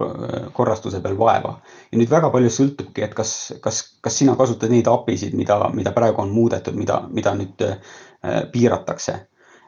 [0.53, 1.55] korrastuse peal vaeva.
[1.93, 5.93] ja nüüd väga palju sõltubki, et kas, kas, kas sina kasutad neid API-sid, mida, mida
[5.97, 7.79] praegu on muudetud, mida, mida nüüd äh,
[8.53, 9.21] piiratakse.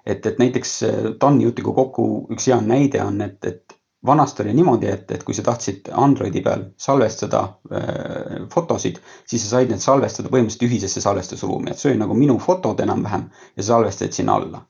[0.07, 0.83] et, et näiteks
[1.19, 3.72] TAN-i jutuga kokku üks hea näide on, et, et
[4.07, 9.57] vanasti oli niimoodi, et, et kui sa tahtsid Androidi peal salvestada äh, fotosid, siis sa
[9.57, 13.75] said need salvestada põhimõtteliselt ühisesse salvestusruumi, et see oli nagu minu fotod enam-vähem ja sa
[13.75, 14.67] salvestasid sinna alla.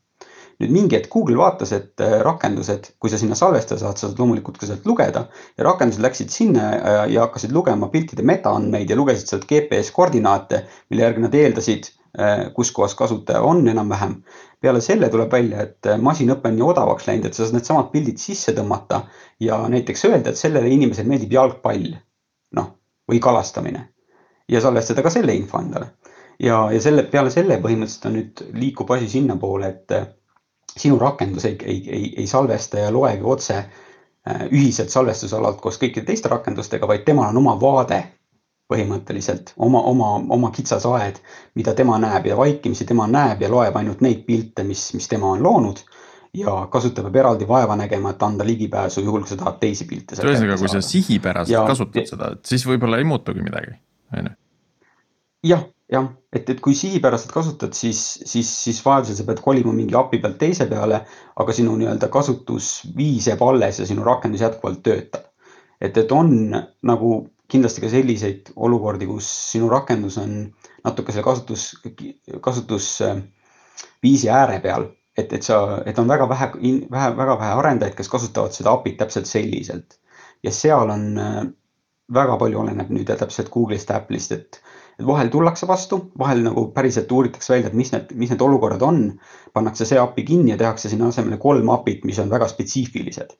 [0.62, 4.20] nüüd mingi hetk Google vaatas, et äh, rakendused, kui sa sinna salvestada saad, sa saad
[4.20, 5.24] loomulikult ka sealt lugeda
[5.58, 10.62] ja rakendused läksid sinna ja, ja hakkasid lugema piltide metaandmeid ja lugesid sealt GPS koordinaate,
[10.90, 11.90] mille järgi nad eeldasid
[12.20, 14.18] Äh, kus kohas kasutaja on enam-vähem.
[14.62, 17.90] Peale selle tuleb välja, et äh, masinõpe on nii odavaks läinud, et sa saad needsamad
[17.92, 19.02] pildid sisse tõmmata
[19.42, 21.92] ja näiteks öelda, et sellele inimesele meeldib jalgpall.
[22.56, 22.66] noh,
[23.08, 23.86] või kalastamine
[24.48, 25.92] ja salvestada ka selle info endale.
[26.38, 30.06] ja, ja selle peale selle põhimõtteliselt on nüüd liikub asi sinnapoole, et äh,
[30.76, 33.64] sinu rakendus ei, ei, ei, ei salvesta ja loegi otse
[34.54, 37.98] ühiselt salvestusalalt koos kõikide teiste rakendustega, vaid temal on oma vaade
[38.72, 41.20] põhimõtteliselt oma, oma, oma kitsas aed,
[41.54, 45.36] mida tema näeb ja vaikimisi tema näeb ja loeb ainult neid pilte, mis, mis tema
[45.36, 45.84] on loonud
[46.36, 50.16] ja kasutab peab eraldi vaeva nägema, et anda ligipääsu, juhul kui sa tahad teisi pilte.
[50.16, 53.76] ühesõnaga, kui sa sihipäraselt ja, kasutad seda, siis võib-olla ei muutugi midagi,
[54.16, 54.36] on ju.
[55.52, 59.96] jah, jah, et, et kui sihipäraselt kasutad, siis, siis, siis vajadusel sa pead kolima mingi
[59.98, 61.02] API pealt teise peale,
[61.44, 65.28] aga sinu nii-öelda kasutusviis jääb alles ja sinu rakendus jätkuvalt töötab.
[65.80, 66.32] et, et on
[66.82, 67.12] nagu
[67.52, 70.36] kindlasti ka selliseid olukordi, kus sinu rakendus on
[70.84, 71.68] natuke selle kasutus,
[72.44, 76.50] kasutusviisi ääre peal, et, et sa, et on väga vähe,
[76.90, 79.98] vähe, väga vähe arendajaid, kes kasutavad seda API-t täpselt selliselt.
[80.42, 81.04] ja seal on
[82.12, 84.58] väga palju oleneb nüüd täpselt Google'ist, Apple'ist, et,
[84.98, 88.82] et vahel tullakse vastu, vahel nagu päriselt uuritakse välja, et mis need, mis need olukorrad
[88.82, 89.04] on.
[89.52, 93.36] pannakse see API kinni ja tehakse sinna asemele kolm API-t, mis on väga spetsiifilised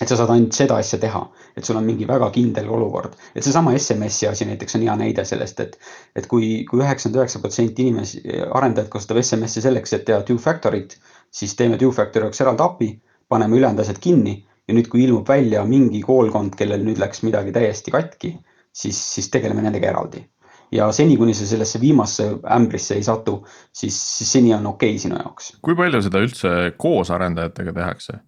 [0.00, 1.20] et sa saad ainult seda asja teha,
[1.54, 5.24] et sul on mingi väga kindel olukord, et seesama SMS-i asi näiteks on hea näide
[5.28, 5.76] sellest, et.
[6.16, 10.98] et kui, kui üheksakümmend üheksa protsenti inimesi, arendajaid kasutab SMS-i selleks, et teha two-factor'it,
[11.30, 12.90] siis teeme two-factor'i jaoks eraldi API,
[13.30, 17.54] paneme ülejäänud asjad kinni ja nüüd, kui ilmub välja mingi koolkond, kellel nüüd läks midagi
[17.54, 18.34] täiesti katki,
[18.74, 20.26] siis, siis tegeleme nendega eraldi
[20.74, 23.38] ja seni, kuni sa sellesse viimasse ämbrisse ei satu,
[23.72, 25.52] siis, siis seni on okei okay sinu jaoks.
[25.62, 28.18] kui palju seda üldse koos arendajatega tehakse?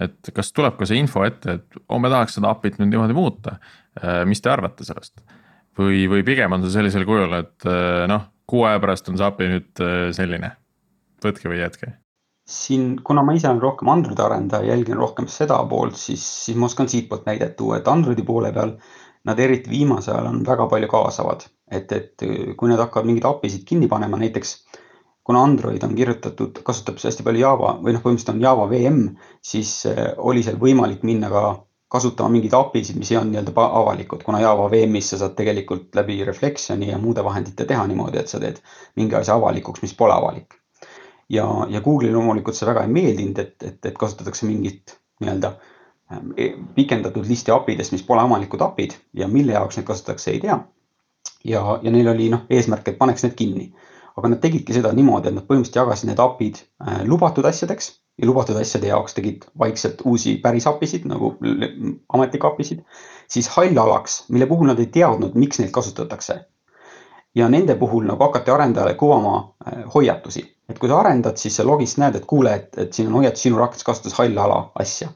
[0.00, 3.16] Et kas tuleb ka see info ette, et oo, me tahaks seda API-t nüüd niimoodi
[3.16, 3.58] muuta.
[4.00, 5.20] Äh, mis te arvate sellest?
[5.78, 9.28] või, või pigem on see sellisel kujul, et äh, noh, kuu aja pärast on see
[9.28, 10.54] API nüüd äh, selline,
[11.24, 11.94] võtke või jätke
[12.52, 16.66] siin, kuna ma ise olen rohkem Androidi arendaja, jälgin rohkem seda poolt, siis, siis ma
[16.66, 18.74] oskan siitpoolt näidet tuua, et Androidi poole peal
[19.28, 22.24] nad eriti viimasel ajal on väga palju kaasavad, et, et
[22.58, 24.56] kui nad hakkavad mingeid API-sid kinni panema, näiteks
[25.24, 29.02] kuna Android on kirjutatud, kasutab hästi palju Java või noh, põhimõtteliselt on Java VM,
[29.42, 31.44] siis äh, oli seal võimalik minna ka
[31.92, 36.16] kasutama mingeid API-sid, mis ei olnud nii-öelda avalikud, kuna Java VM-is sa saad tegelikult läbi
[36.24, 38.62] Reflectioni ja muude vahendite teha niimoodi, et sa teed
[38.96, 40.56] mingi asja avalikuks, mis pole avalik.
[41.28, 45.52] ja, ja Google'ile loomulikult see väga ei meeldinud, et, et, et kasutatakse mingit nii-öelda
[46.12, 50.40] ähm, e, pikendatud listi API-dest, mis pole omanikud API-d ja mille jaoks neid kasutatakse, ei
[50.40, 50.58] tea.
[51.44, 53.70] ja, ja neil oli noh, eesmärk, et paneks need kinni
[54.16, 58.28] aga nad tegidki seda niimoodi, et nad põhimõtteliselt jagasid need API-d äh, lubatud asjadeks ja
[58.28, 61.32] lubatud asjade jaoks tegid vaikselt uusi päris API-sid nagu
[62.12, 62.82] ametlikke API-sid,
[63.32, 66.42] siis hallalaks, mille puhul nad ei teadnud, miks neid kasutatakse.
[67.34, 71.64] ja nende puhul nagu hakati arendajale kuvama äh, hoiatusi, et kui sa arendad, siis sa
[71.64, 75.08] logist näed, et kuule, et, et siin on hoiatus, sinu rakendus kasutas halla ala asja.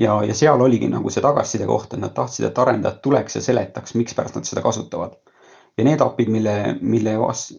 [0.00, 3.42] Ja, ja seal oligi nagu see tagasiside koht, et nad tahtsid, et arendajad tuleks ja
[3.44, 5.18] seletaks, mikspärast nad seda kasutavad
[5.80, 7.14] ja need API-d, mille, mille,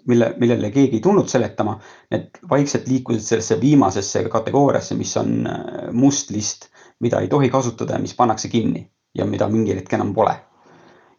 [0.07, 1.75] mille, millele keegi ei tulnud seletama,
[2.13, 6.69] need vaikselt liikusid sellesse viimasesse kategooriasse, mis on äh, must list,
[7.01, 8.85] mida ei tohi kasutada ja mis pannakse kinni
[9.17, 10.37] ja mida mingil hetkel enam pole.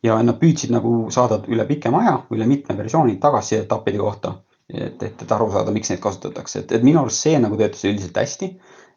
[0.03, 4.33] ja nad püüdsid nagu saada üle pikema aja, üle mitme versiooni tagasisidet API-de kohta,
[4.67, 7.85] et, et, et aru saada, miks neid kasutatakse, et, et minu arust see nagu töötas
[7.87, 8.49] üldiselt hästi.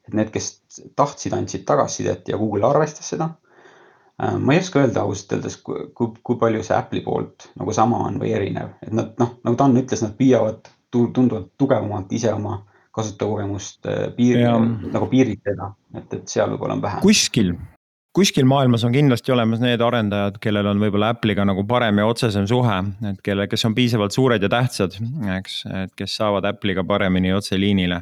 [0.05, 0.47] et need, kes
[0.97, 3.31] tahtsid, andsid tagasisidet ja Google arvestas seda
[4.17, 8.19] ma ei oska öelda ausalt öeldes, kui, kui, palju see Apple'i poolt nagu sama on
[8.21, 12.61] või erinev, et nad noh, nagu Dan ütles, nad püüavad tunduvalt tugevamalt ise oma
[12.95, 14.39] kasutajakogemust äh, piir,
[14.93, 17.01] nagu piiritleda, et, et seal võib-olla on vähem.
[17.03, 17.49] kuskil,
[18.15, 22.47] kuskil maailmas on kindlasti olemas need arendajad, kellel on võib-olla Apple'iga nagu parem ja otsesem
[22.47, 22.77] suhe,
[23.11, 24.95] et kelle, kes on piisavalt suured ja tähtsad,
[25.35, 27.99] eks, et kes saavad Apple'iga paremini otseliinile.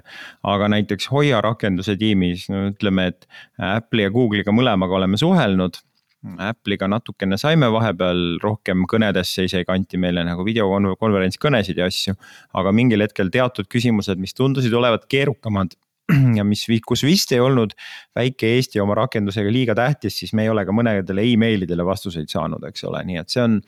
[0.54, 3.26] aga näiteks Hoia rakenduse tiimis, no ütleme, et
[3.57, 5.82] Apple'i ja Google'iga mõlemaga oleme suhelnud
[6.24, 12.15] Apple'iga natukene saime vahepeal rohkem kõnedesse, isegi anti meile nagu videokonverents kõnesid ja asju.
[12.53, 15.76] aga mingil hetkel teatud küsimused, mis tundusid olevat keerukamad
[16.38, 17.76] ja mis, kus vist ei olnud
[18.15, 22.63] väike Eesti oma rakendusega liiga tähtis, siis me ei ole ka mõnedele emailidele vastuseid saanud,
[22.71, 23.59] eks ole, nii et see on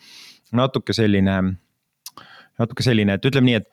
[0.56, 1.38] natuke selline,
[2.62, 3.70] natuke selline, et ütleme nii, et,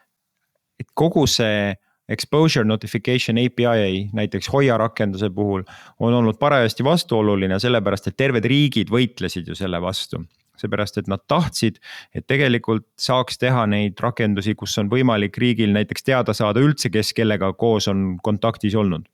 [0.82, 1.72] et kogu see
[2.09, 5.62] exposure notification API näiteks Hoia rakenduse puhul
[6.00, 10.24] on olnud parajasti vastuoluline, sellepärast et terved riigid võitlesid ju selle vastu.
[10.61, 11.78] Seepärast, et nad tahtsid,
[12.14, 17.14] et tegelikult saaks teha neid rakendusi, kus on võimalik riigil näiteks teada saada üldse, kes
[17.16, 19.09] kellega koos on kontaktis olnud.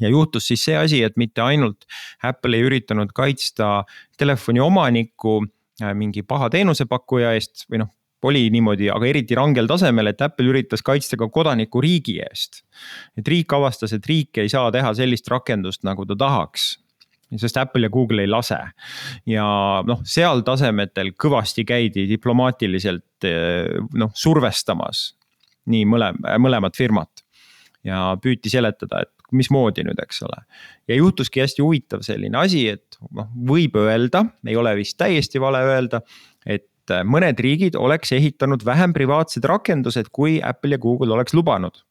[0.00, 1.84] Ja juhtus siis see asi, et mitte ainult
[2.22, 3.82] Apple ei üritanud kaitsta
[4.20, 7.90] telefoni omanikku äh, mingi paha teenusepakkuja eest või noh,
[8.28, 12.62] oli niimoodi, aga eriti rangel tasemel, et Apple üritas kaitsta ka kodanikku riigi eest.
[13.18, 16.76] et riik avastas, et riik ei saa teha sellist rakendust, nagu ta tahaks
[17.40, 18.58] sest Apple ja Google ei lase.
[19.26, 19.46] ja
[19.86, 23.26] noh, seal tasemetel kõvasti käidi diplomaatiliselt
[23.96, 25.12] noh survestamas
[25.70, 27.24] nii mõlem-, mõlemat firmat.
[27.84, 30.42] ja püüti seletada, et mismoodi nüüd, eks ole.
[30.88, 35.62] ja juhtuski hästi huvitav selline asi, et noh, võib öelda, ei ole vist täiesti vale
[35.66, 36.02] öelda,
[36.46, 41.82] et et mõned riigid oleks ehitanud vähem privaatsed rakendused, kui Apple ja Google oleks lubanud.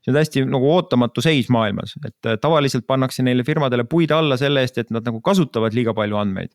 [0.00, 4.36] see on täiesti nagu ootamatu seis maailmas, et äh, tavaliselt pannakse neile firmadele puid alla
[4.40, 6.54] selle eest, et nad nagu kasutavad liiga palju andmeid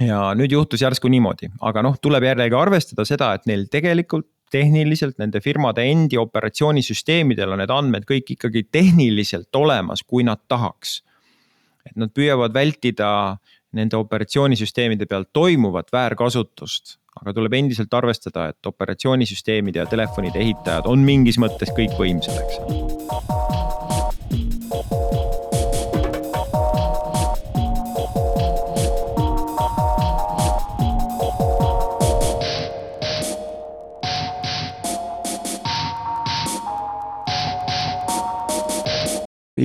[0.00, 5.18] ja nüüd juhtus järsku niimoodi, aga noh, tuleb jällegi arvestada seda, et neil tegelikult tehniliselt
[5.18, 11.02] nende firmade endi operatsioonisüsteemidel on need andmed kõik ikkagi tehniliselt olemas, kui nad tahaks.
[11.86, 16.98] et nad püüavad vältida äh, nende operatsioonisüsteemide peal toimuvat väärkasutust.
[17.16, 22.60] aga tuleb endiselt arvestada, et operatsioonisüsteemide ja telefonide ehitajad on mingis mõttes kõik võimsad, eks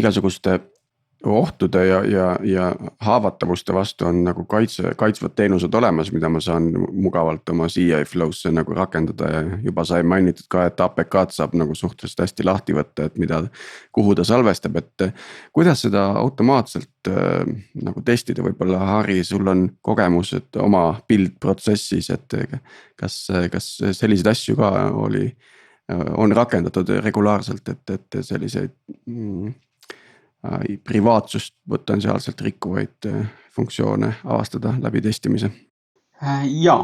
[0.01, 0.59] igasuguste
[1.25, 6.71] ohtude ja, ja, ja haavatavuste vastu on nagu kaitse, kaitsvad teenused olemas, mida ma saan
[6.73, 11.75] mugavalt oma CI flow'sse nagu rakendada ja juba sai mainitud ka, et APK-d saab nagu
[11.77, 13.43] suhteliselt hästi lahti võtta, et mida,
[13.93, 15.07] kuhu ta salvestab, et.
[15.53, 17.45] kuidas seda automaatselt äh,
[17.85, 22.37] nagu testida, võib-olla Harri, sul on kogemused oma build protsessis, et
[22.97, 24.71] kas, kas selliseid asju ka
[25.05, 25.29] oli,
[25.91, 28.71] on rakendatud regulaarselt, et, et selliseid
[29.05, 29.70] mm, Äh,
[30.83, 33.25] privaatsust potentsiaalselt rikkuvaid äh,
[33.55, 35.51] funktsioone avastada läbi testimise?
[36.23, 36.77] Äh, ja,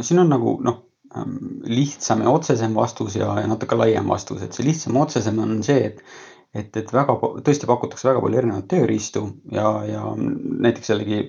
[0.00, 0.82] siin on nagu noh,
[1.16, 5.62] ähm, lihtsam ja otsesem vastus ja, ja natuke laiem vastus, et see lihtsam, otsesem on
[5.64, 6.04] see, et
[6.50, 7.14] et, et väga
[7.46, 9.20] tõesti pakutakse väga palju erinevaid tööriistu
[9.54, 11.20] ja, ja näiteks jällegi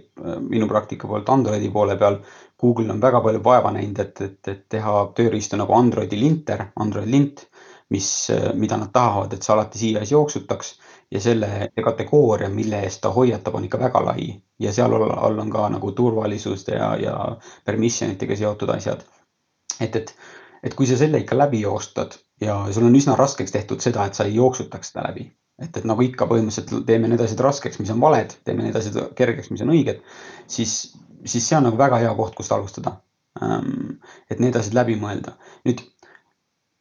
[0.49, 2.17] minu praktika poolt Androidi poole peal.
[2.57, 7.13] Google on väga palju vaeva näinud, et, et, et teha tööriistu nagu Androidi linter, Android
[7.13, 7.45] lint,
[7.93, 8.09] mis,
[8.57, 10.73] mida nad tahavad, et see alati CI-s jooksutaks
[11.11, 14.27] ja selle kategooria, mille eest ta hoiatab, on ikka väga lai
[14.59, 17.15] ja seal all on ka nagu turvalisuste ja, ja
[17.65, 19.03] permission itega seotud asjad.
[19.79, 20.15] et, et,
[20.63, 24.17] et kui sa selle ikka läbi joostad ja sul on üsna raskeks tehtud seda, et
[24.17, 25.27] sa ei jooksutaks seda läbi,
[25.61, 29.13] et, et nagu ikka põhimõtteliselt teeme need asjad raskeks, mis on valed, teeme need asjad
[29.17, 30.01] kergeks, mis on õiged,
[30.47, 30.75] siis,
[31.25, 32.99] siis see on nagu väga hea koht, kust alustada.
[34.29, 35.37] Et need asjad läbi mõelda.
[35.65, 35.83] nüüd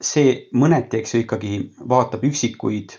[0.03, 1.53] see mõneti, eks ju, ikkagi
[1.89, 2.97] vaatab üksikuid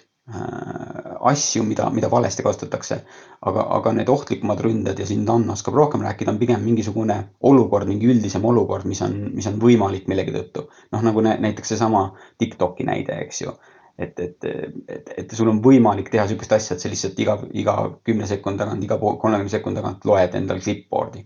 [1.21, 3.01] asju, mida, mida valesti kasutatakse.
[3.41, 7.87] aga, aga need ohtlikumad ründed ja siin Dan oskab rohkem rääkida, on pigem mingisugune olukord,
[7.87, 10.67] mingi üldisem olukord, mis on, mis on võimalik millegi tõttu.
[10.91, 13.55] noh, nagu näiteks seesama Tiktoki näide, eks ju.
[13.97, 14.45] et, et,
[14.87, 18.61] et, et sul on võimalik teha sihukest asja, et sa lihtsalt iga, iga kümne sekundi
[18.61, 21.25] tagant, iga kolmekümne sekundi tagant loed endal clipboard'i.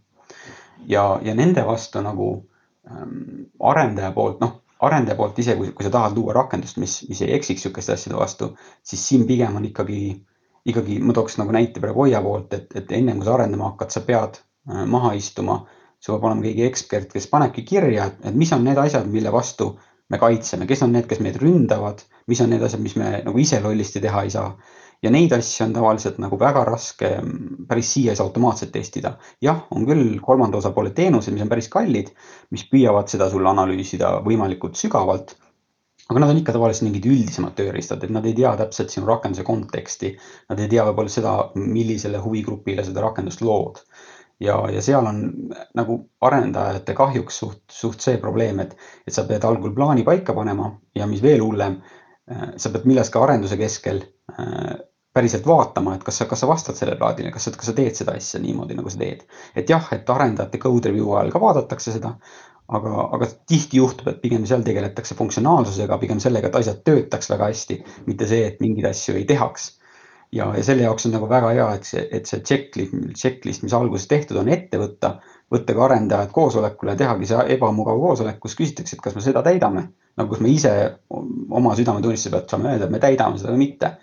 [0.87, 2.29] ja, ja nende vastu nagu
[2.89, 7.33] ähm, arendaja poolt, noh arendaja poolt ise, kui, sa tahad luua rakendust, mis, mis ei
[7.37, 8.51] eksiks sihukeste asjade vastu,
[8.83, 10.01] siis siin pigem on ikkagi,
[10.71, 13.93] ikkagi ma tooks nagu näite praegu Hoia poolt, et, et ennem kui sa arendama hakkad,
[13.95, 15.63] sa pead äh, maha istuma.
[16.05, 19.71] sul peab olema keegi ekspert, kes panebki kirja, et mis on need asjad, mille vastu
[20.11, 23.41] me kaitseme, kes on need, kes meid ründavad, mis on need asjad, mis me nagu
[23.41, 24.51] ise lollisti teha ei saa
[25.05, 29.15] ja neid asju on tavaliselt nagu väga raske mm, päris CS automaatselt testida.
[29.41, 32.11] jah, on küll kolmanda osapoole teenused, mis on päris kallid,
[32.55, 35.35] mis püüavad seda sulle analüüsida võimalikult sügavalt.
[36.09, 39.43] aga nad on ikka tavaliselt mingid üldisemad tööriistad, et nad ei tea täpselt sinu rakenduse
[39.43, 40.11] konteksti.
[40.49, 43.81] Nad ei tea võib-olla seda, millisele huvigrupile seda rakendust lood
[44.39, 45.21] ja, ja seal on
[45.77, 48.75] nagu arendajate kahjuks suht, suht see probleem, et,
[49.07, 51.79] et sa pead algul plaani paika panema ja mis veel hullem,
[52.31, 54.03] äh, sa pead milleski arenduse keskel
[54.33, 54.75] äh,
[55.15, 57.95] päriselt vaatama, et kas sa, kas sa vastad sellele plaadile, kas sa, kas sa teed
[57.95, 59.23] seda asja niimoodi, nagu sa teed.
[59.55, 62.11] et jah, et arendajate code review ajal ka vaadatakse seda,
[62.67, 67.49] aga, aga tihti juhtub, et pigem seal tegeletakse funktsionaalsusega, pigem sellega, et asjad töötaks väga
[67.51, 69.71] hästi, mitte see, et mingeid asju ei tehaks.
[70.35, 73.75] ja, ja selle jaoks on nagu väga hea, et see, et see checklist, checklist, mis
[73.77, 75.13] alguses tehtud on, ette võtta,
[75.53, 79.87] võtta ka arendajad koosolekule tehagi see ebamugav koosolek, kus küsitakse, et kas me seda täidame.
[80.15, 80.71] nagu kus me ise
[81.11, 83.93] oma südametunnistuse pealt saame öelda, et me täidame seda või mitte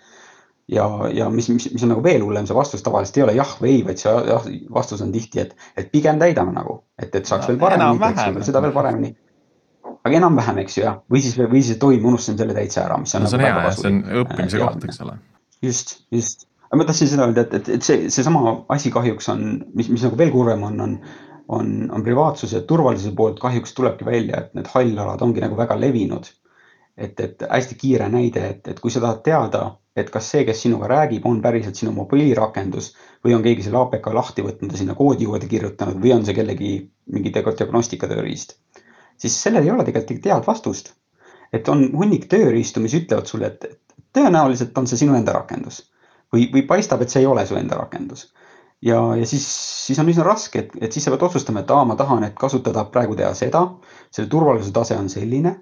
[0.67, 3.51] ja, ja mis, mis, mis on nagu veel hullem, see vastus tavaliselt ei ole jah
[3.59, 7.27] või ei, vaid see jah, vastus on tihti, et, et pigem täidame nagu, et, et
[7.27, 9.11] saaks no, veel paremini, seda veel paremini.
[10.03, 12.85] aga enam-vähem, eks ju jah, või siis, või siis, et oi, ma unustasin selle täitsa
[12.87, 13.33] ära, mis on no,.
[13.33, 15.19] see nagu on hea, see on õppimise äh, koht, eks ole.
[15.63, 19.45] just, just, aga ma tahtsin seda öelda, et, et, et see, seesama asi kahjuks on,
[19.75, 20.97] mis, mis nagu veel kurvem on, on
[21.53, 25.75] on, on privaatsuse ja turvalisuse poolt kahjuks tulebki välja, et need hallalad ongi nagu väga
[25.75, 26.29] levinud.
[26.97, 29.63] et, et hästi kiire näide, et, et kui sa tahad teada,
[29.95, 32.93] et kas see, kes sinuga räägib, on päriselt sinu mobiilirakendus
[33.25, 36.37] või on keegi selle APK lahti võtnud ja sinna koodi juurde kirjutanud või on see
[36.37, 36.73] kellegi
[37.13, 38.57] mingi diagnostika tööriist.
[39.17, 40.93] siis sellel ei ole tegelikult head vastust.
[41.53, 43.79] et on hunnik tööriistu, mis ütlevad sulle, et
[44.13, 45.83] tõenäoliselt on see sinu enda rakendus
[46.33, 48.33] või, või paistab, et see ei ole su enda rakendus.
[48.81, 49.45] ja, ja siis,
[49.85, 52.35] siis on üsna raske, et, et siis sa pead otsustama, et aa, ma tahan, et
[52.35, 53.67] kasutada praegu teha seda,
[54.11, 55.59] selle turvalisuse tase on selline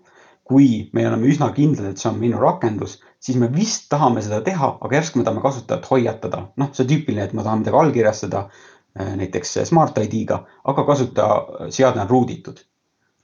[0.52, 4.42] kui me oleme üsna kindlad, et see on minu rakendus, siis me vist tahame seda
[4.44, 6.42] teha, aga järsku me tahame kasutajat hoiatada.
[6.60, 10.42] noh, see on tüüpiline, et ma tahan midagi allkirjastada äh, näiteks Smart ID-ga,
[10.74, 12.60] aga kasutajaseade on root itud.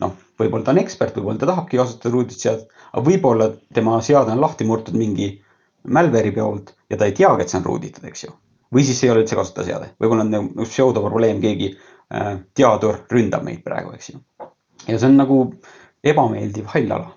[0.03, 3.99] noh, võib-olla ta on ekspert, võib-olla ta tahabki kasutada root itud seadet, aga võib-olla tema
[4.05, 5.32] seade on lahti murtud mingi
[5.84, 8.36] malware'i poolt ja ta ei teagi, et see on root itud, eks ju.
[8.71, 13.65] või siis ei ole üldse kasutajaseade, võib-olla on nagu pseudoprobleem, keegi äh, teadur ründab meid
[13.65, 14.23] praegu, eks ju.
[14.86, 15.41] ja see on nagu
[16.07, 17.16] ebameeldiv hall ala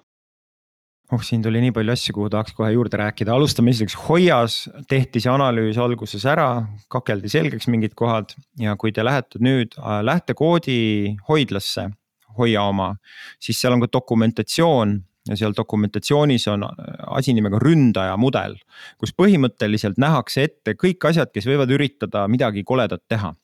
[1.13, 3.97] oh, siin tuli nii palju asju, kuhu tahaks kohe juurde rääkida, alustame esiteks.
[4.07, 6.49] Hoias tehti see analüüs alguses ära,
[6.93, 10.81] kakeldi selgeks mingid kohad ja kui te lähete nüüd äh, lähtekoodi
[11.29, 11.91] hoidlasse,
[12.39, 12.93] Hoia oma,
[13.43, 14.93] siis seal on ka dokumentatsioon
[15.29, 16.73] ja seal dokumentatsioonis on äh,
[17.19, 18.55] asi nimega ründaja mudel,
[19.03, 23.35] kus põhimõtteliselt nähakse ette kõik asjad, kes võivad üritada midagi koledat teha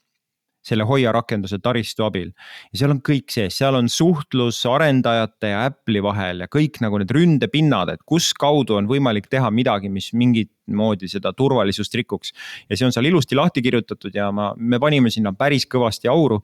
[0.66, 2.32] selle Hoia rakenduse taristu abil.
[2.72, 7.00] ja seal on kõik sees, seal on suhtlus arendajate ja Apple'i vahel ja kõik nagu
[7.02, 12.34] need ründepinnad, et kus kaudu on võimalik teha midagi, mis mingit moodi seda turvalisust rikuks.
[12.68, 16.42] ja see on seal ilusti lahti kirjutatud ja ma, me panime sinna päris kõvasti auru.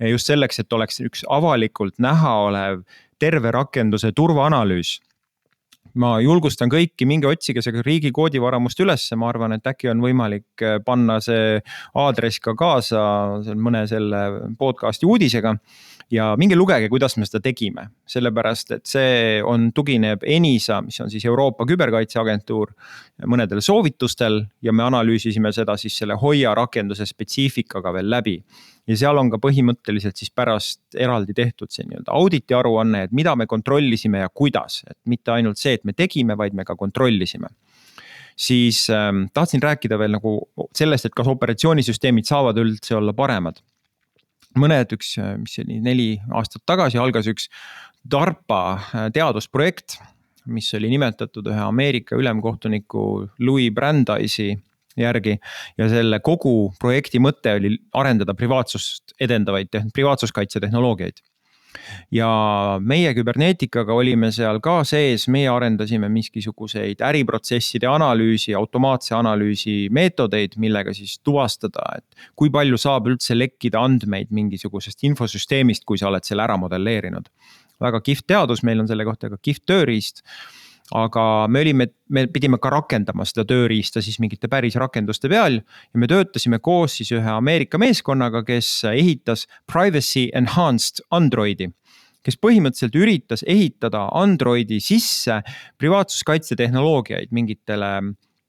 [0.00, 2.82] just selleks, et oleks üks avalikult näha olev
[3.20, 4.98] terve rakenduse turvaanalüüs
[5.98, 10.64] ma julgustan kõiki, minge otsige see riigi koodivaramust ülesse, ma arvan, et äkki on võimalik
[10.64, 11.60] äh, panna see
[11.98, 13.02] aadress ka kaasa
[13.52, 14.22] mõne selle
[14.58, 15.56] podcast'i uudisega.
[16.12, 21.10] ja minge lugege, kuidas me seda tegime, sellepärast et see on, tugineb ENISA, mis on
[21.10, 22.74] siis Euroopa Küberkaitseagentuur,
[23.26, 28.36] mõnedel soovitustel ja me analüüsisime seda siis selle Hoia rakenduse spetsiifikaga veel läbi
[28.92, 33.34] ja seal on ka põhimõtteliselt siis pärast eraldi tehtud see nii-öelda auditi aruanne, et mida
[33.38, 37.52] me kontrollisime ja kuidas, et mitte ainult see, et me tegime, vaid me ka kontrollisime
[38.36, 40.38] siis ähm, tahtsin rääkida veel nagu
[40.76, 43.60] sellest, et kas operatsioonisüsteemid saavad üldse olla paremad.
[44.58, 47.48] mõned, üks, mis see oli neli aastat tagasi algas üks
[48.04, 49.96] DARPA äh, teadusprojekt,
[50.46, 54.56] mis oli nimetatud ühe Ameerika ülemkohtuniku Louis Brandeisi
[54.96, 55.38] järgi.
[55.78, 61.22] ja selle kogu projekti mõte oli arendada privaatsust edendavaid, privaatsuskaitse tehnoloogiaid
[62.12, 62.28] ja
[62.84, 70.94] meie kübernetikaga olime seal ka sees, meie arendasime miskisuguseid äriprotsesside analüüsi, automaatse analüüsi meetodeid, millega
[70.96, 76.44] siis tuvastada, et kui palju saab üldse lekkida andmeid mingisugusest infosüsteemist, kui sa oled selle
[76.46, 77.30] ära modelleerinud.
[77.82, 80.22] väga kihvt teadus, meil on selle kohta ka kihvt tööriist
[80.94, 86.00] aga me olime, me pidime ka rakendama seda tööriista siis mingite päris rakenduste peal ja
[86.00, 91.70] me töötasime koos siis ühe Ameerika meeskonnaga, kes ehitas privacy enhanced Androidi
[92.22, 95.40] kes põhimõtteliselt üritas ehitada Androidi sisse
[95.80, 97.90] privaatsuskaitse tehnoloogiaid mingitele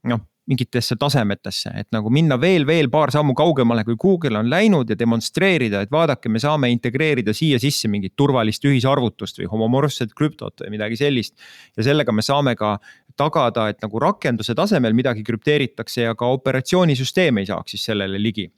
[0.10, 4.90] noh, mingitesse tasemetesse, et nagu minna veel, veel paar sammu kaugemale, kui Google on läinud
[4.92, 10.66] ja demonstreerida, et vaadake, me saame integreerida siia sisse mingit turvalist ühisarvutust või homomorfset krüptot
[10.66, 11.38] või midagi sellist.
[11.78, 12.76] ja sellega me saame ka
[13.16, 18.50] tagada, et nagu rakenduse tasemel midagi krüpteeritakse ja ka operatsioonisüsteem ei saaks siis sellele ligi.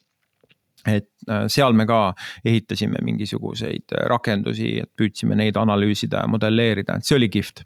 [0.86, 2.16] Et äh, seal me ka
[2.46, 7.66] ehitasime mingisuguseid rakendusi, et püüdsime neid analüüsida ja modelleerida, et see oli kihvt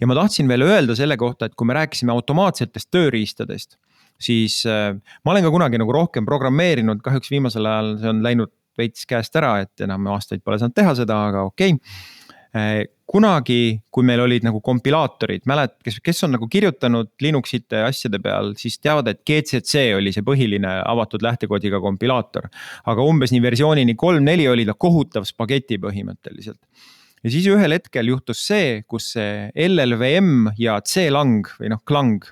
[0.00, 3.76] ja ma tahtsin veel öelda selle kohta, et kui me rääkisime automaatsetest tööriistadest,
[4.20, 4.94] siis äh,
[5.24, 9.36] ma olen ka kunagi nagu rohkem programmeerinud, kahjuks viimasel ajal see on läinud veits käest
[9.36, 11.76] ära, et enam aastaid pole saanud teha seda, aga okei.
[12.50, 12.88] Okay..
[13.10, 18.52] kunagi, kui meil olid nagu kompilaatorid, mälet-, kes, kes on nagu kirjutanud Linuxite asjade peal,
[18.58, 22.48] siis teavad, et GCC oli see põhiline avatud lähtekoodiga kompilaator.
[22.90, 26.58] aga umbes nii versioonini kolm-neli oli ta kohutav spageti põhimõtteliselt
[27.24, 32.24] ja siis ühel hetkel juhtus see, kus see LLVM ja C-lang või noh, klang,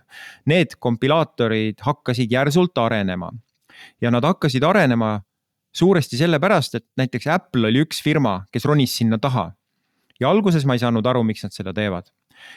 [0.49, 3.31] need kompilaatorid hakkasid järsult arenema.
[4.01, 5.21] ja nad hakkasid arenema
[5.75, 9.53] suuresti sellepärast, et näiteks Apple oli üks firma, kes ronis sinna taha
[10.21, 12.09] ja alguses ma ei saanud aru, miks nad seda teevad.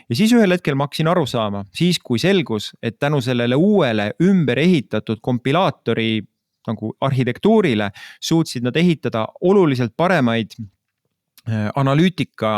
[0.09, 4.11] ja siis ühel hetkel ma hakkasin aru saama, siis kui selgus, et tänu sellele uuele
[4.21, 6.21] ümber ehitatud kompilaatori
[6.69, 7.87] nagu arhitektuurile
[8.21, 10.53] suutsid nad ehitada oluliselt paremaid
[11.75, 12.51] analüütika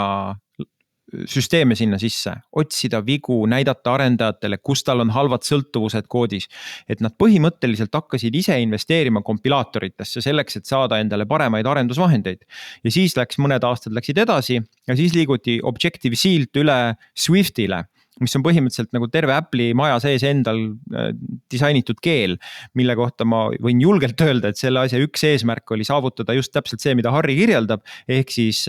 [1.30, 6.48] süsteeme sinna sisse, otsida vigu, näidata arendajatele, kus tal on halvad sõltuvused koodis.
[6.90, 12.46] et nad põhimõtteliselt hakkasid ise investeerima kompilaatoritesse selleks, et saada endale paremaid arendusvahendeid.
[12.84, 17.86] ja siis läks, mõned aastad läksid edasi ja siis liiguti Objective C-lt üle Swiftile
[18.22, 20.60] mis on põhimõtteliselt nagu terve Apple'i maja sees endal
[20.94, 21.12] äh,
[21.52, 22.38] disainitud keel.
[22.78, 26.84] mille kohta ma võin julgelt öelda, et selle asja üks eesmärk oli saavutada just täpselt
[26.84, 28.68] see, mida Harri kirjeldab, ehk siis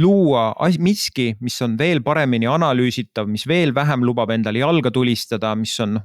[0.00, 5.74] luua miski, mis on veel paremini analüüsitav, mis veel vähem lubab endale jalga tulistada, mis
[5.84, 5.98] on,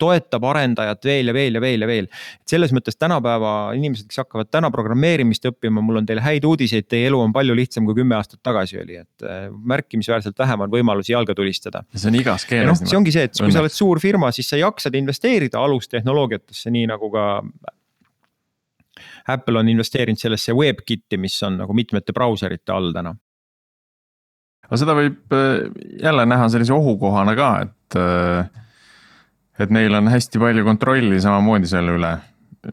[0.00, 2.08] toetab arendajat veel ja veel ja veel ja veel.
[2.48, 7.10] selles mõttes tänapäeva inimesed, kes hakkavad täna programmeerimist õppima, mul on teile häid uudiseid, teie
[7.10, 11.12] elu on palju lihtsam kui kümme aastat tagasi oli, et äh, märkimisväärselt vähem on võimalusi
[11.12, 11.84] jalga tulistada.
[11.94, 12.70] see on igas keeles.
[12.72, 16.72] noh, see ongi see, et kui sa oled suur firma, siis sa jaksad investeerida alustehnoloogiatesse,
[16.72, 17.26] nii nagu ka
[19.28, 23.14] Apple on investeerinud sellesse WebKiti, mis on nagu mitmete brauserite all täna
[24.68, 25.64] aga seda võib äh,
[26.02, 27.98] jälle näha sellise ohukohana ka, et.
[28.00, 28.62] Äh,
[29.62, 32.08] et neil on hästi palju kontrolli samamoodi selle üle,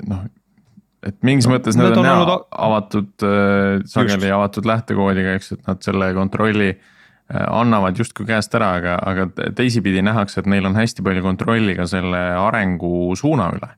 [0.10, 0.24] noh.
[1.06, 2.48] et mingis no, mõttes nad on, on jah olnud...
[2.58, 4.38] avatud, äh, sageli Just.
[4.40, 6.72] avatud lähtekoodiga, eks, et nad selle kontrolli
[7.32, 11.86] annavad justkui käest ära, aga, aga teisipidi nähakse, et neil on hästi palju kontrolli ka
[11.88, 13.70] selle arengu suuna üle.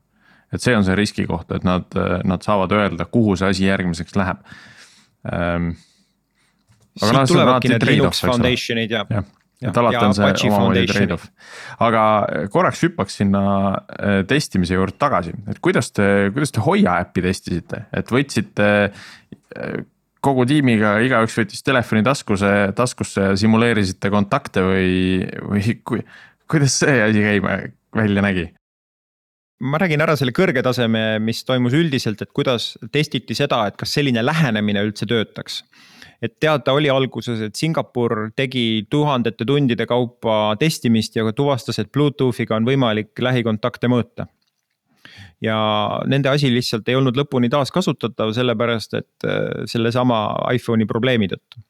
[0.50, 1.84] et see on see riskikoht, et nad,
[2.24, 4.40] nad saavad öelda, kuhu see asi järgmiseks läheb
[5.28, 5.74] ähm,
[6.98, 9.24] siit no, tulevadki need Linux Foundation'id ja, ja
[9.64, 11.26] et alati on see omamoodi trade-off.
[11.84, 12.02] aga
[12.52, 17.84] korraks hüppaks sinna äh, testimise juurde tagasi, et kuidas te, kuidas te Hoia äppi testisite,
[17.94, 19.78] et võtsite äh,
[20.24, 26.04] kogu tiimiga, igaüks võttis telefoni taskuse, taskusse ja simuleerisite kontakte või, või kui,
[26.50, 27.58] kuidas see asi käima,
[27.96, 28.50] välja nägi?
[29.64, 33.94] ma räägin ära selle kõrge taseme, mis toimus üldiselt, et kuidas testiti seda, et kas
[33.96, 35.62] selline lähenemine üldse töötaks
[36.24, 42.56] et teada oli alguses, et Singapur tegi tuhandete tundide kaupa testimist ja tuvastas, et Bluetoothiga
[42.56, 44.28] on võimalik lähikontakte mõõta.
[45.44, 45.58] ja
[46.08, 51.60] nende asi lihtsalt ei olnud lõpuni taaskasutatav, sellepärast et äh, sellesama iPhone'i probleemi tõttu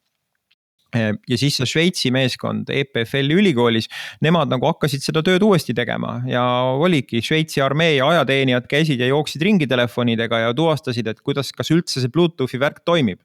[0.94, 3.88] äh, ja siis see Šveitsi meeskond EPFL-i ülikoolis,
[4.22, 6.44] nemad nagu hakkasid seda tööd uuesti tegema ja
[6.78, 11.74] oligi Šveitsi armee ja ajateenijad käisid ja jooksid ringi telefonidega ja tuvastasid, et kuidas, kas
[11.74, 13.18] üldse see Bluetoothi värk toimib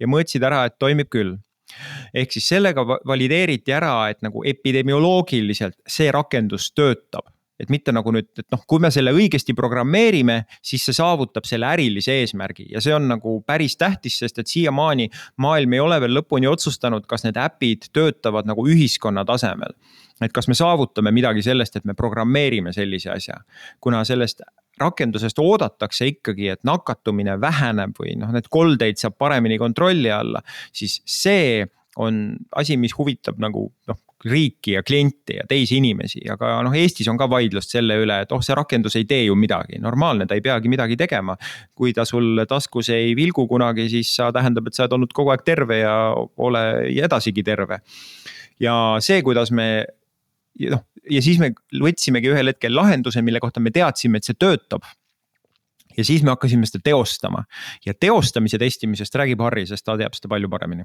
[0.00, 1.36] ja mõõtsid ära, et toimib küll.
[2.16, 7.28] Ehk siis sellega valideeriti ära, et nagu epidemioloogiliselt see rakendus töötab.
[7.58, 11.66] Et mitte nagu nüüd, et noh, kui me selle õigesti programmeerime, siis see saavutab selle
[11.66, 12.68] ärilise eesmärgi.
[12.70, 15.08] Ja see on nagu päris tähtis, sest et siiamaani
[15.42, 19.74] maailm ei ole veel lõpuni otsustanud, kas need äpid töötavad nagu ühiskonna tasemel.
[20.22, 23.36] et kas me saavutame midagi sellest, et me programmeerime sellise asja,
[23.80, 24.42] kuna sellest
[24.80, 31.00] rakendusest oodatakse ikkagi, et nakatumine väheneb või noh, need koldeid saab paremini kontrolli alla, siis
[31.06, 31.66] see
[31.98, 37.06] on asi, mis huvitab nagu noh, riiki ja klienti ja teisi inimesi, aga noh, Eestis
[37.10, 40.38] on ka vaidlust selle üle, et oh, see rakendus ei tee ju midagi, normaalne, ta
[40.38, 41.36] ei peagi midagi tegema.
[41.74, 45.34] kui ta sul taskus ei vilgu kunagi, siis sa tähendab, et sa oled olnud kogu
[45.34, 45.94] aeg terve ja
[46.36, 47.80] ole edasigi terve.
[48.58, 49.86] ja see, kuidas me
[50.66, 54.86] noh, ja siis me võtsimegi ühel hetkel lahenduse, mille kohta me teadsime, et see töötab.
[55.96, 57.44] ja siis me hakkasime seda teostama
[57.86, 60.84] ja teostamise testimisest räägib Harri, sest ta teab seda palju paremini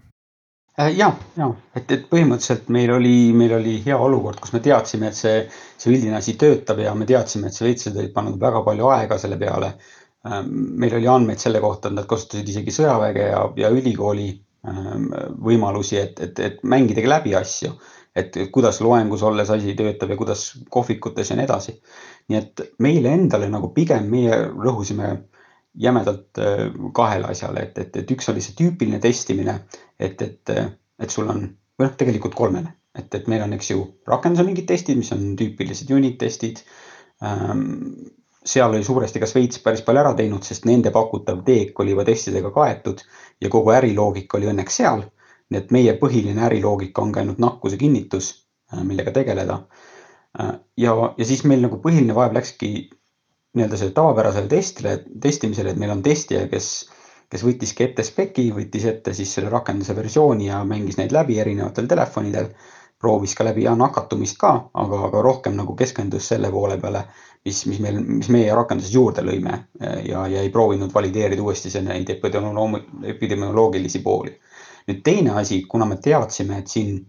[0.79, 5.11] äh, ja, ja et, et põhimõtteliselt meil oli, meil oli hea olukord, kus me teadsime,
[5.11, 5.43] et see,
[5.77, 9.37] see üldine asi töötab ja me teadsime, et šveitslased olid pannud väga palju aega selle
[9.41, 9.75] peale.
[10.25, 10.49] Ähm,
[10.79, 14.29] meil oli andmeid selle kohta, et nad kasutasid isegi sõjaväge ja, ja ülikooli
[14.69, 15.09] ähm,
[15.45, 17.73] võimalusi, et, et, et mängidagi läbi asju
[18.15, 21.75] et kuidas loengus olles asi töötab ja kuidas kohvikutes ja nii edasi.
[22.29, 25.15] nii et meile endale nagu pigem meie rõhusime
[25.79, 29.59] jämedalt äh, kahele asjale, et, et, et üks oli see tüüpiline testimine,
[29.99, 30.53] et, et,
[31.01, 31.47] et sul on,
[31.79, 35.31] või noh, tegelikult kolmele, et, et meil on, eks ju, rakenduse mingid testid, mis on
[35.39, 36.61] tüüpilised unit testid.
[37.25, 37.63] Ähm,
[38.45, 42.05] seal oli suuresti ka Šveits päris palju ära teinud, sest nende pakutav teek oli juba
[42.05, 43.01] testidega kaetud
[43.41, 45.05] ja kogu äriloogika oli õnneks seal
[45.49, 48.33] nii et meie põhiline äriloogika ongi ainult nakkuse kinnitus,
[48.83, 49.59] millega tegeleda.
[50.77, 52.69] ja, ja siis meil nagu põhiline vaev läkski
[53.53, 56.69] nii-öelda sellele tavapärasele testile, testimisele, et meil on testija, kes,
[57.29, 61.87] kes võttiski ette speki, võttis ette siis selle rakenduse versiooni ja mängis neid läbi erinevatel
[61.89, 62.53] telefonidel.
[63.03, 67.01] proovis ka läbi ja nakatumist ka, aga, aga rohkem nagu keskendus selle poole peale,
[67.45, 69.57] mis, mis meil, mis meie rakenduses juurde lõime
[70.07, 74.31] ja, ja ei proovinud valideerida uuesti neid epidemioloogilisi pooli.
[74.87, 77.01] Nüüd teine asi, kuna me teadsime, et siin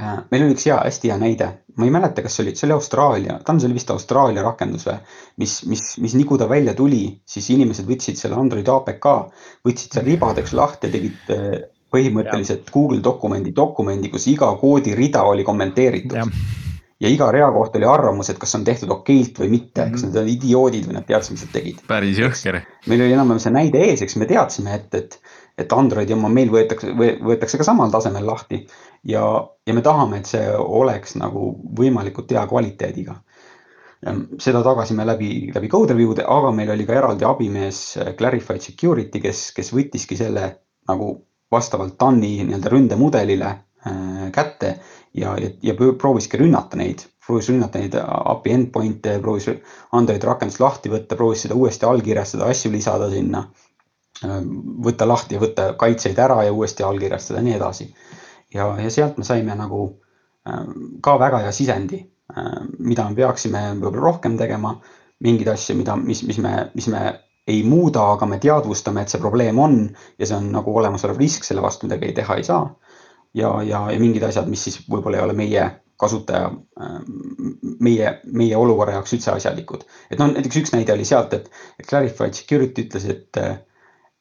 [0.00, 1.46] Äh, meil oli üks hea, hästi hea näide,
[1.76, 4.44] ma ei mäleta, kas see oli, see oli Austraalia, ta on, see oli vist Austraalia
[4.46, 4.94] rakendus või,
[5.42, 9.10] mis, mis, mis nii kui ta välja tuli, siis inimesed võtsid selle Android APK,
[9.66, 11.50] võtsid seal ribadeks lahti ja tegid äh,
[11.92, 12.72] põhimõtteliselt ja.
[12.72, 16.16] Google dokumendi, dokumendi, kus iga koodi-rida oli kommenteeritud.
[17.00, 19.92] ja iga rea kohta oli arvamus, et kas on tehtud okeilt või mitte -hmm.
[19.92, 21.84] kas nad on idioodid või nad teadsid, mis nad tegid.
[21.88, 22.62] päris jõhker.
[22.86, 25.20] meil oli enam-vähem see näide ees, eks me teadsime, et, et
[25.60, 28.62] et Androidi oma meil võetakse, võetakse ka samal tasemel lahti.
[29.08, 29.24] Ja,
[29.66, 33.20] ja me tahame, et see oleks nagu võimalikult hea kvaliteediga.
[34.40, 39.20] seda tagasime läbi, läbi code review'de, aga meil oli ka eraldi abimees äh, Clarified Security,
[39.20, 40.46] kes, kes võttiski selle
[40.88, 41.10] nagu
[41.52, 44.78] vastavalt TAN-i nii-öelda ründemudelile äh, kätte
[45.12, 49.50] ja, ja, ja prooviski rünnata neid, proovis rünnata neid API endpoint'e, proovis
[49.92, 53.44] Androidi rakendust lahti võtta, proovis seda uuesti allkirjastada, asju lisada sinna
[54.22, 57.94] võtta lahti võtta kaitseid ära ja uuesti allkirjastada ja nii edasi.
[58.54, 59.82] ja, ja sealt me saime nagu
[60.48, 62.02] ähm, ka väga hea sisendi,
[62.36, 64.76] ähm, mida me peaksime võib-olla rohkem tegema,
[65.20, 67.04] mingeid asju, mida, mis, mis me, mis me
[67.48, 69.78] ei muuda, aga me teadvustame, et see probleem on
[70.18, 72.66] ja see on nagu olemasolev risk, selle vastu midagi teha ei saa.
[73.34, 76.48] ja, ja, ja mingid asjad, mis siis võib-olla ei ole meie kasutaja,
[77.80, 79.84] meie, meie olukorra jaoks üldse asjalikud.
[80.10, 81.50] et noh, näiteks üks näide oli sealt, et
[81.88, 83.40] Clarified Security ütles, et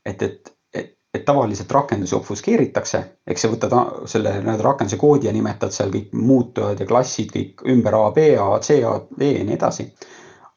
[0.10, 3.76] et, et, et, et tavaliselt rakendusi obfuskeeritakse, eks sa võtad
[4.10, 8.32] selle nii-öelda rakenduse koodi ja nimetad seal kõik muutujad ja klassid kõik ümber A, B,
[8.39, 9.89] A, C, A, B ja nii edasi.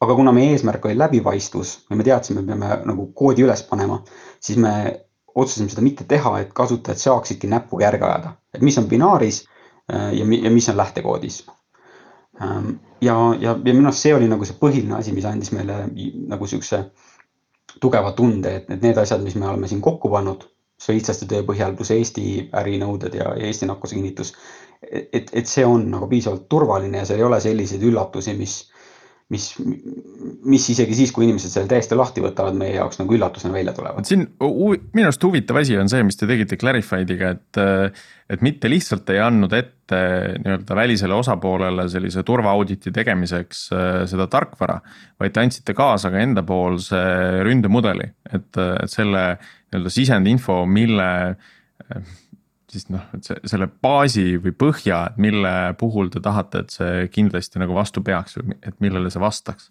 [0.02, 4.00] aga kuna meie eesmärk oli läbipaistvus ja me teadsime, me peame nagu koodi üles panema,
[4.40, 4.72] siis me
[5.34, 9.44] otsustasime seda mitte teha, et kasutajad saaksidki näpuga järge ajada, et mis on binaaris
[9.92, 11.44] äh, ja, ja mis on lähtekoodis
[12.42, 15.84] ähm, ja, ja, ja minu arust see oli nagu see põhiline asi, mis andis meile
[16.30, 16.84] nagu siukse
[17.80, 20.44] tugeva tunde, et need, need asjad, mis me oleme siin kokku pannud,
[20.82, 22.26] see lihtsaste töö põhjal pluss Eesti
[22.58, 24.34] ärinõuded ja Eesti nakkuse kinnitus.
[24.90, 28.56] et, et see on nagu piisavalt turvaline ja seal ei ole selliseid üllatusi, mis,
[29.32, 29.46] mis,
[30.48, 34.06] mis isegi siis, kui inimesed selle täiesti lahti võtavad, meie jaoks nagu üllatusena välja tulevad.
[34.08, 37.60] siin minu arust huvitav asi on see, mis te tegite Clarified'iga, et,
[38.36, 40.00] et mitte lihtsalt ei andnud ette
[40.42, 44.80] nii-öelda välisele osapoolele sellise turvaauditi tegemiseks äh, seda tarkvara.
[45.20, 47.02] vaid te andsite kaasa ka endapoolse
[47.48, 51.08] ründemudeli, et, et selle nii-öelda sisendinfo, mille
[52.72, 57.08] siis noh, et see, selle baasi või põhja, et mille puhul te tahate, et see
[57.12, 59.70] kindlasti nagu vastu peaks või et millele see vastaks.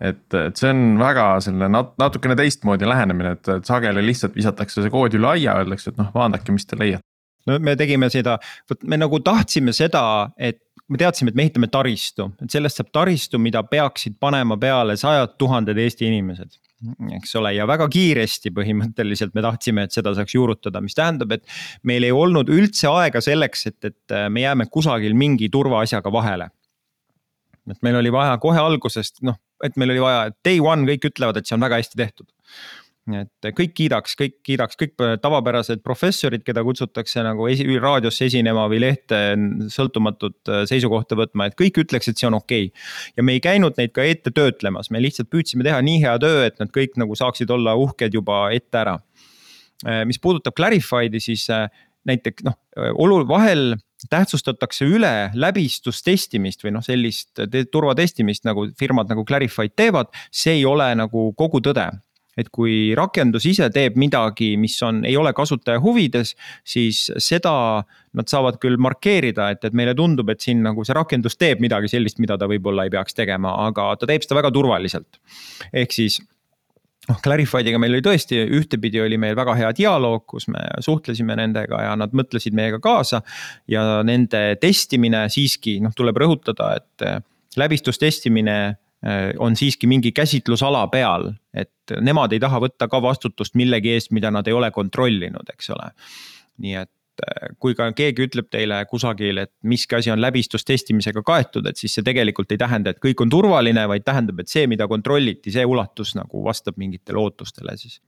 [0.00, 4.84] et, et see on väga selline nat-, natukene teistmoodi lähenemine, et, et sageli lihtsalt visatakse
[4.84, 7.06] see kood üle aia, öeldakse, et noh, vaadake, mis te leiate.
[7.48, 8.38] no me tegime seda,
[8.70, 10.04] vot me nagu tahtsime seda,
[10.36, 14.96] et me teadsime, et me ehitame taristu, et sellest saab taristu, mida peaksid panema peale
[15.00, 16.58] sajad tuhanded Eesti inimesed
[17.16, 21.44] eks ole, ja väga kiiresti põhimõtteliselt me tahtsime, et seda saaks juurutada, mis tähendab, et
[21.86, 26.50] meil ei olnud üldse aega selleks, et, et äh, me jääme kusagil mingi turvaasjaga vahele.
[27.70, 31.36] et meil oli vaja kohe algusest, noh, et meil oli vaja, day one kõik ütlevad,
[31.36, 32.26] et see on väga hästi tehtud
[33.18, 38.82] et kõik kiidaks, kõik kiidaks, kõik tavapärased professorid, keda kutsutakse nagu esi, raadiosse esinema või
[38.84, 39.20] lehte
[39.72, 42.88] sõltumatut äh, seisukohta võtma, et kõik ütleks, et see on okei okay..
[43.16, 46.42] ja me ei käinud neid ka ette töötlemas, me lihtsalt püüdsime teha nii hea töö,
[46.48, 48.98] et nad kõik nagu saaksid olla uhked juba ette ära.
[49.86, 51.68] Äh, mis puudutab Clarified'i, siis äh,
[52.08, 52.56] näiteks noh,
[52.96, 53.74] olu-, vahel
[54.10, 57.42] tähtsustatakse üle läbistustestimist või noh, sellist
[57.72, 61.90] turvatestimist nagu firmad nagu Clarified teevad, see ei ole nagu kogu tõde
[62.40, 66.34] et kui rakendus ise teeb midagi, mis on, ei ole kasutaja huvides,
[66.66, 67.54] siis seda
[68.16, 71.90] nad saavad küll markeerida, et, et meile tundub, et siin nagu see rakendus teeb midagi
[71.92, 75.20] sellist, mida ta võib-olla ei peaks tegema, aga ta teeb seda väga turvaliselt.
[75.70, 76.18] ehk siis
[77.10, 81.84] noh, Clarified'iga meil oli tõesti, ühtepidi oli meil väga hea dialoog, kus me suhtlesime nendega
[81.86, 83.22] ja nad mõtlesid meiega kaasa.
[83.68, 88.89] ja nende testimine siiski noh, tuleb rõhutada, et läbistustestimine Äh,
[89.38, 94.30] on siiski mingi käsitlusala peal, et nemad ei taha võtta ka vastutust millegi eest, mida
[94.30, 95.86] nad ei ole kontrollinud, eks ole.
[96.60, 101.66] nii et äh, kui ka keegi ütleb teile kusagil, et miski asi on läbistustestimisega kaetud,
[101.66, 104.88] et siis see tegelikult ei tähenda, et kõik on turvaline, vaid tähendab, et see, mida
[104.88, 108.02] kontrolliti, see ulatus nagu vastab mingitele ootustele siis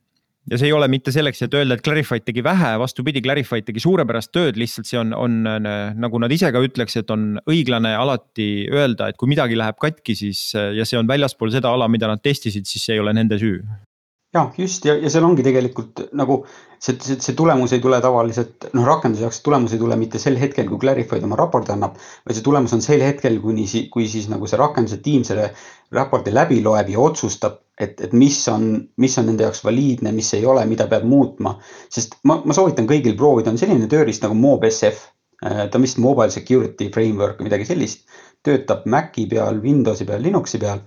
[0.51, 3.83] ja see ei ole mitte selleks, et öelda, et Clarified tegi vähe, vastupidi, Clarified tegi
[3.83, 5.39] suurepärast tööd, lihtsalt see on, on
[5.99, 10.17] nagu nad ise ka ütleks, et on õiglane alati öelda, et kui midagi läheb katki,
[10.19, 13.39] siis ja see on väljaspool seda ala, mida nad testisid, siis see ei ole nende
[13.41, 13.61] süü
[14.33, 16.39] jah, just ja, ja seal ongi tegelikult nagu
[16.81, 20.39] see, see, see tulemus ei tule tavaliselt noh, rakenduse jaoks tulemus ei tule mitte sel
[20.41, 24.29] hetkel, kui Clarified oma raporti annab, vaid see tulemus on sel hetkel, kuni, kui siis
[24.31, 25.51] nagu see rakenduse tiim selle
[25.93, 28.67] raporti läbi loeb ja otsustab, et, et mis on,
[29.01, 31.55] mis on nende jaoks valiidne, mis ei ole, mida peab muutma.
[31.93, 35.09] sest ma, ma soovitan kõigil proovida, on selline tööriist nagu MobSF.
[35.43, 38.05] Äh, ta on vist Mobile Security Framework või midagi sellist,
[38.43, 40.81] töötab Maci peal, Windowsi peal, Linuxi peal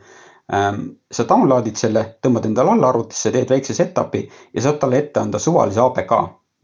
[0.47, 4.23] sa download'id selle, tõmbad endale alla arvutisse, teed väikse setup'i
[4.55, 6.13] ja saad talle ette anda suvalise APK.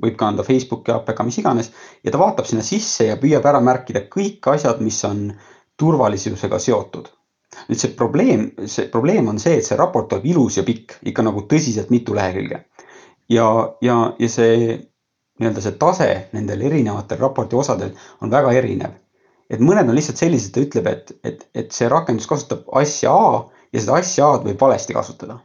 [0.02, 1.68] võib ka anda Facebooki APK, mis iganes
[2.02, 5.32] ja ta vaatab sinna sisse ja püüab ära märkida kõik asjad, mis on
[5.78, 7.10] turvalisusega seotud.
[7.68, 11.22] nüüd see probleem, see probleem on see, et see raport tuleb ilus ja pikk, ikka
[11.22, 12.64] nagu tõsiselt mitu lehekülge.
[13.28, 13.48] ja,
[13.82, 14.78] ja, ja see
[15.40, 18.94] nii-öelda see tase nendel erinevatel raporti osadel on väga erinev.
[19.50, 23.42] et mõned on lihtsalt sellised, ta ütleb, et, et, et see rakendus kasutab asja A
[23.72, 25.38] ja seda asja A-d võib valesti kasutada.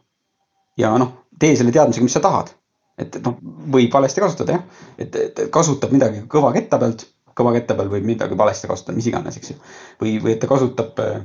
[0.78, 2.52] ja noh, tee selle teadmisega, mis sa tahad.
[2.98, 3.38] et, et noh,
[3.76, 7.08] võib valesti kasutada jah, et, et kasutab midagi kõva ketta pealt,
[7.38, 9.58] kõva ketta peal võib midagi valesti kasutada, mis iganes, eks ju.
[10.02, 11.22] või, või et ta kasutab äh,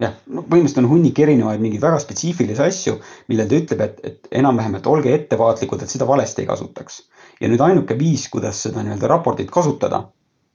[0.00, 2.96] jah, no põhimõtteliselt on hunnik erinevaid mingeid väga spetsiifilisi asju,
[3.32, 7.02] millel ta ütleb, et, et enam-vähem, et olge ettevaatlikud, et seda valesti ei kasutaks.
[7.40, 10.04] ja nüüd ainuke viis, kuidas seda nii-öelda raportit kasutada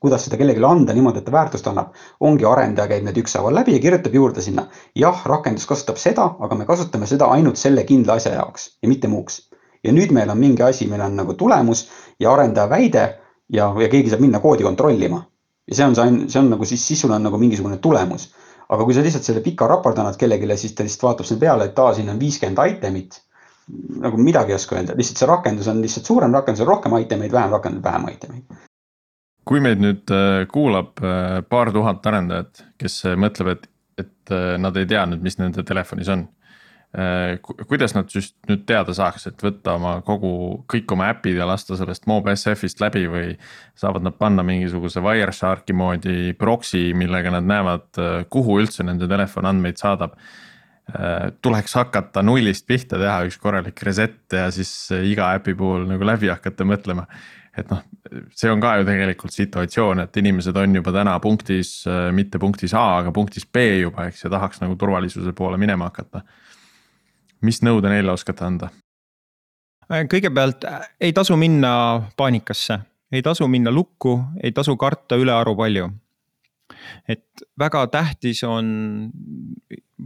[0.06, 1.96] kuidas seda kellelegi anda niimoodi, et ta väärtust annab,
[2.30, 4.68] ongi arendaja käib need ükshaaval läbi ja kirjutab juurde sinna.
[4.96, 9.10] jah, rakendus kasutab seda, aga me kasutame seda ainult selle kindla asja jaoks ja mitte
[9.12, 9.42] muuks.
[9.84, 11.88] ja nüüd meil on mingi asi, meil on nagu tulemus
[12.20, 13.06] ja arendaja väide
[13.50, 15.24] ja, ja keegi saab minna koodi kontrollima.
[15.68, 18.30] ja see on see, see on nagu siis, siis sul on nagu mingisugune tulemus.
[18.70, 21.72] aga kui sa lihtsalt selle pika raporti annad kellelegi, siis ta lihtsalt vaatab sinna peale,
[21.72, 23.22] et aa, siin on viiskümmend item'it
[24.02, 27.32] nagu midagi ei oska öelda, lihtsalt see rakendus on lihtsalt suurem rakendus, on rohkem itemeid,
[27.34, 28.66] vähem rakendus, vähem itemeid
[29.46, 33.68] kui meid nüüd äh, kuulab äh, paar tuhat arendajat, kes äh, mõtleb, et,
[34.02, 36.26] et nad ei tea nüüd, mis nende telefonis on.
[37.68, 40.30] kuidas nad just nüüd teada saaks, et võtta oma kogu,
[40.72, 43.34] kõik oma äpid ja lasta sellest MobSF-ist läbi või
[43.76, 48.00] saavad nad panna mingisuguse Wiresharki moodi proxy, millega nad näevad,
[48.32, 50.16] kuhu üldse nende telefon andmeid saadab
[51.44, 56.32] tuleks hakata nullist pihta, teha üks korralik reset ja siis iga äpi puhul nagu läbi
[56.32, 57.10] hakata mõtlema
[57.58, 57.84] et noh,
[58.36, 61.78] see on ka ju tegelikult situatsioon, et inimesed on juba täna punktis,
[62.16, 66.22] mitte punktis A, aga punktis B juba, eks ja tahaks nagu turvalisuse poole minema hakata.
[67.46, 68.70] mis nõu te neile oskate anda?
[69.86, 70.66] Kõigepealt
[71.00, 72.80] ei tasu minna paanikasse,
[73.12, 75.92] ei tasu minna lukku, ei tasu karta ülearu palju.
[77.08, 79.12] et väga tähtis on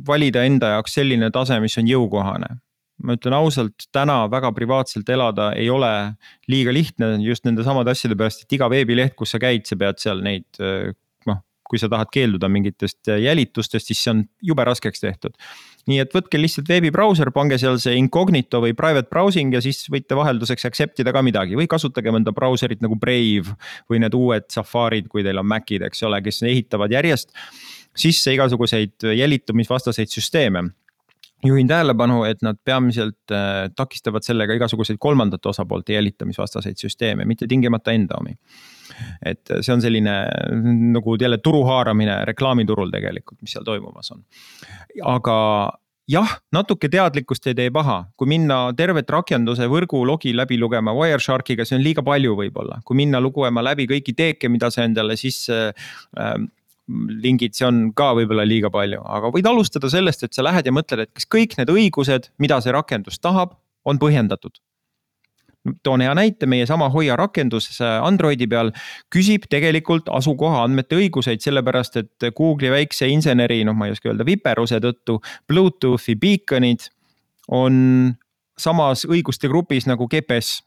[0.07, 2.57] valida enda jaoks selline tase, mis on jõukohane
[3.05, 5.91] ma ütlen ausalt, täna väga privaatselt elada ei ole
[6.51, 10.01] liiga lihtne just nende samade asjade pärast, et iga veebileht, kus sa käid, sa pead
[10.01, 10.47] seal neid
[11.29, 15.37] noh, kui sa tahad keelduda mingitest jälitustest, siis see on jube raskeks tehtud.
[15.89, 20.17] nii et võtke lihtsalt veebibrauser, pange seal see incognito või private browsing ja siis võite
[20.17, 23.55] vahelduseks accept ida ka midagi või kasutage mõnda brauserit nagu Brave
[23.89, 27.33] või need uued Safarid, kui teil on Macid, eks ole, kes ehitavad järjest
[27.99, 30.67] sisse igasuguseid jälitumisvastaseid süsteeme
[31.45, 37.91] juhin tähelepanu, et nad peamiselt äh, takistavad sellega igasuguseid kolmandate osapoolte jälitamisvastaseid süsteeme, mitte tingimata
[37.95, 38.35] enda omi.
[39.25, 40.13] et see on selline
[40.91, 44.23] nagu jälle turu haaramine reklaamiturul tegelikult, mis seal toimumas on.
[45.05, 45.37] aga
[46.09, 51.65] jah, natuke teadlikkust ei tee paha, kui minna tervet rakenduse võrgu logi läbi lugema Wiresharkiga,
[51.65, 55.59] see on liiga palju võib-olla, kui minna lugema läbi kõiki teeke, mida sa endale sisse
[55.69, 56.33] äh,
[56.89, 60.73] lingid, see on ka võib-olla liiga palju, aga võid alustada sellest, et sa lähed ja
[60.73, 63.53] mõtled, et kas kõik need õigused, mida see rakendus tahab,
[63.85, 64.57] on põhjendatud
[65.83, 68.71] toon hea näite, meie sama Hoia rakendus Androidi peal
[69.13, 74.25] küsib tegelikult asukoha andmete õiguseid, sellepärast et Google'i väikse inseneri, noh, ma ei oska öelda,
[74.27, 75.19] viperuse tõttu.
[75.47, 76.89] Bluetoothi beacon'id
[77.55, 78.13] on
[78.59, 80.61] samas õiguste grupis nagu GPS.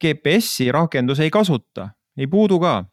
[0.00, 2.84] GPS-i rakendus ei kasuta, ei puudu ka.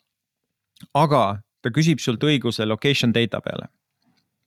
[0.94, 3.70] aga ta küsib sult õiguse location data peale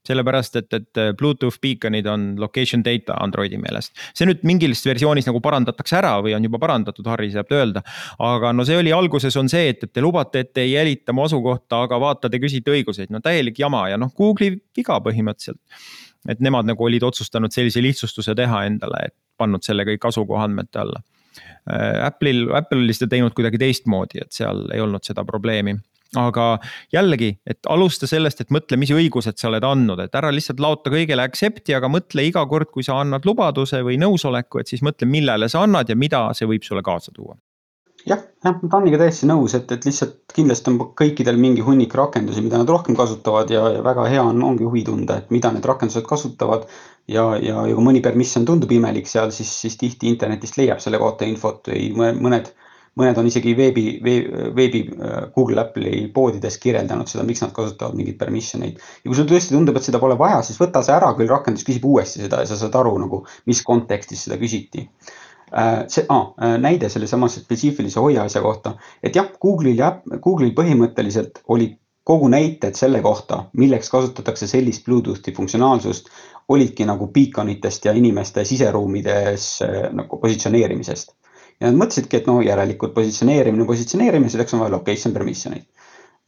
[0.07, 3.93] sellepärast, et, et Bluetooth beacon'id on location data Androidi meelest.
[4.17, 7.83] see nüüd mingis versioonis nagu parandatakse ära või on juba parandatud, Harri saab öelda.
[8.25, 11.27] aga no see oli alguses on see, et, et te lubate, et ei jälita mu
[11.27, 15.61] asukohta, aga vaata, te küsite õiguseid, no täielik jama ja noh, Google'i viga põhimõtteliselt.
[16.29, 20.81] et nemad nagu olid otsustanud sellise lihtsustuse teha endale, et pannud selle kõik asukoha andmete
[20.81, 21.01] alla.
[22.05, 25.77] Apple'il, Apple oli seda teinud kuidagi teistmoodi, et seal ei olnud seda probleemi
[26.19, 26.47] aga
[26.93, 30.91] jällegi, et alusta sellest, et mõtle, mis õigused sa oled andnud, et ära lihtsalt laota
[30.91, 35.07] kõigele accept'i, aga mõtle iga kord, kui sa annad lubaduse või nõusoleku, et siis mõtle,
[35.07, 37.39] millele sa annad ja mida see võib sulle kaasa tuua
[38.07, 42.43] jah, jah, ma Tanniga täiesti nõus, et, et lihtsalt kindlasti on kõikidel mingi hunnik rakendusi,
[42.45, 45.67] mida nad rohkem kasutavad ja, ja väga hea on, ongi huvi tunda, et mida need
[45.69, 46.67] rakendused kasutavad.
[47.11, 51.01] ja, ja, ja kui mõni permission tundub imelik seal, siis, siis tihti internetist leiab selle
[51.03, 52.53] kohta infot või mõned
[52.99, 53.85] mõned on isegi veebi,
[54.57, 54.83] veebi
[55.35, 58.81] Google Apple'i poodides kirjeldanud seda, miks nad kasutavad mingeid permission eid.
[58.81, 61.67] ja kui sulle tõesti tundub, et seda pole vaja, siis võta see ära, küll rakendus
[61.67, 64.89] küsib uuesti seda ja sa saad aru nagu, mis kontekstis seda küsiti.
[65.51, 66.33] Äh, see ah,
[66.63, 71.73] näide sellesama spetsiifilise hoia asja kohta, et jah, Google'il ja Google'il põhimõtteliselt oli
[72.07, 76.11] kogu näited selle kohta, milleks kasutatakse sellist Bluetoothi funktsionaalsust,
[76.51, 81.15] olidki nagu beaconitest ja inimeste siseruumides äh, nagu positsioneerimisest
[81.61, 85.69] ja nad mõtlesidki, et no järelikult positsioneerimine, positsioneerimine, selleks on vaja location permission eid.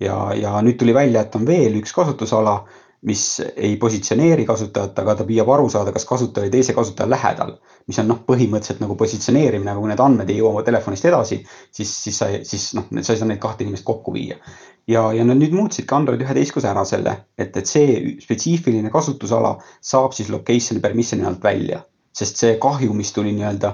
[0.00, 2.62] ja, ja nüüd tuli välja, et on veel üks kasutusala,
[3.08, 3.22] mis
[3.56, 7.56] ei positsioneeri kasutajat, aga ta püüab aru saada, kas kasutaja oli teise kasutaja lähedal.
[7.86, 11.40] mis on noh, põhimõtteliselt nagu positsioneerimine, aga kui need andmed ei jõua telefonist edasi,
[11.74, 14.38] siis, siis sa, siis noh, sa ei saa neid kahte inimest kokku viia.
[14.86, 19.56] ja, ja nad nüüd muutsid ka Android üheteistkümnes ära selle, et, et see spetsiifiline kasutusala
[19.80, 23.72] saab siis location'i permission'i alt välja sest see kahju, mis tuli nii-öelda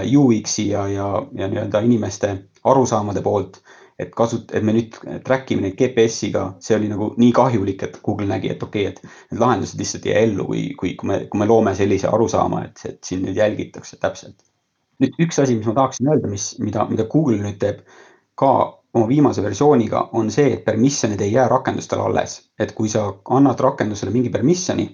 [0.00, 1.06] UX-i ja, ja,
[1.38, 2.32] ja nii-öelda inimeste
[2.64, 3.60] arusaamade poolt,
[4.00, 7.98] et kasut-, et me nüüd track ime neid GPS-iga, see oli nagu nii kahjulik, et
[8.04, 11.10] Google nägi, et okei okay,, et need lahendused lihtsalt ei jää ellu, kui, kui, kui
[11.10, 14.38] me, kui me loome sellise arusaama, et, et siin nüüd jälgitakse täpselt.
[15.02, 17.82] nüüd üks asi, mis ma tahaksin öelda, mis, mida, mida Google nüüd teeb
[18.38, 18.52] ka
[18.94, 22.34] oma viimase versiooniga, on see, et permission'id ei jää rakendustele alles.
[22.60, 24.84] et kui sa annad rakendusele mingi permission'i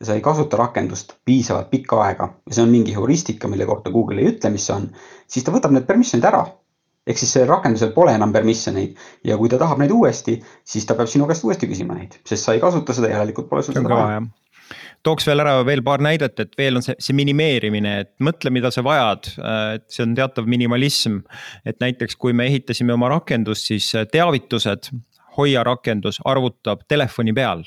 [0.00, 3.90] ja sa ei kasuta rakendust piisavalt pikka aega ja see on mingi heuristika, mille kohta
[3.90, 4.88] Google ei ütle, mis see on,
[5.26, 6.46] siis ta võtab need permission'id ära.
[7.08, 10.86] ehk siis sellel rakendusel pole enam permission eid ja kui ta tahab neid uuesti, siis
[10.86, 13.74] ta peab sinu käest uuesti küsima neid, sest sa ei kasuta seda, järelikult pole sul
[13.74, 14.20] seda vaja
[15.06, 18.70] tooks veel ära veel paar näidet, et veel on see, see minimeerimine, et mõtle, mida
[18.74, 19.30] sa vajad,
[19.78, 21.20] et see on teatav minimalism.
[21.64, 24.92] et näiteks, kui me ehitasime oma rakendust, siis teavitused,
[25.38, 27.60] Hoia rakendus arvutab telefoni peal.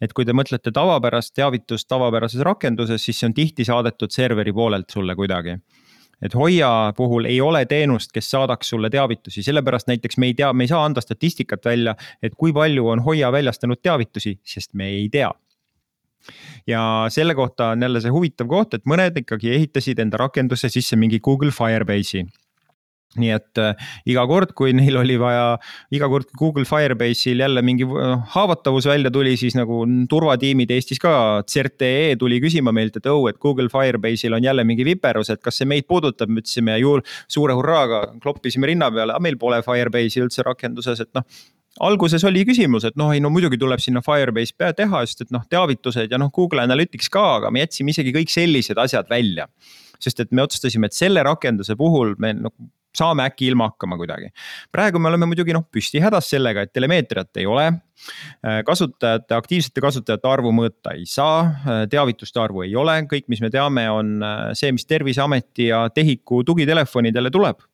[0.00, 4.88] Et kui te mõtlete tavapärast teavitust tavapärases rakenduses, siis see on tihti saadetud serveri poolelt
[4.90, 5.58] sulle kuidagi.
[6.24, 10.52] Et Hoia puhul ei ole teenust, kes saadaks sulle teavitusi, sellepärast näiteks me ei tea,
[10.56, 11.92] me ei saa anda statistikat välja,
[12.22, 15.34] et kui palju on Hoia väljastanud teavitusi, sest me ei tea
[16.66, 16.80] ja
[17.12, 21.20] selle kohta on jälle see huvitav koht, et mõned ikkagi ehitasid enda rakendusse sisse mingi
[21.24, 22.26] Google Firebase'i.
[23.16, 25.56] Nii et äh, iga kord, kui neil oli vaja,
[25.94, 31.00] iga kord, kui Google Firebase'il jälle mingi äh, haavatavus välja tuli, siis nagu turvatiimid Eestis
[31.00, 31.14] ka,
[31.48, 35.62] CERT.ee tuli küsima meilt, et oh, et Google Firebase'il on jälle mingi viperus, et kas
[35.62, 40.26] see meid puudutab, me ütlesime ju suure hurraaga, kloppisime rinna peale, aga meil pole Firebase'i
[40.26, 41.24] üldse rakenduses, et noh
[41.84, 45.44] alguses oli küsimus, et noh, ei no muidugi tuleb sinna Firebase teha, sest et noh,
[45.50, 49.48] teavitused ja noh, Google Analytics ka, aga me jätsime isegi kõik sellised asjad välja.
[49.96, 52.52] sest et me otsustasime, et selle rakenduse puhul me noh,
[52.96, 54.28] saame äkki ilma hakkama kuidagi.
[54.72, 57.66] praegu me oleme muidugi noh, püsti hädas sellega, et telemeetriat ei ole.
[58.44, 63.40] Äh, kasutajate, aktiivsete kasutajate arvu mõõta ei saa, äh, teavituste arvu ei ole, kõik, mis
[63.44, 67.64] me teame, on äh, see, mis Terviseameti ja TEHIK-u tugitelefonidele tuleb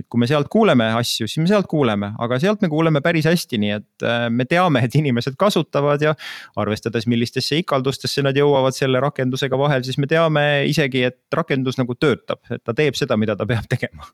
[0.00, 3.28] et kui me sealt kuuleme asju, siis me sealt kuuleme, aga sealt me kuuleme päris
[3.28, 6.14] hästi, nii et äh, me teame, et inimesed kasutavad ja
[6.60, 11.96] arvestades, millistesse ikaldustesse nad jõuavad selle rakendusega vahel, siis me teame isegi, et rakendus nagu
[11.98, 14.08] töötab, et ta teeb seda, mida ta peab tegema.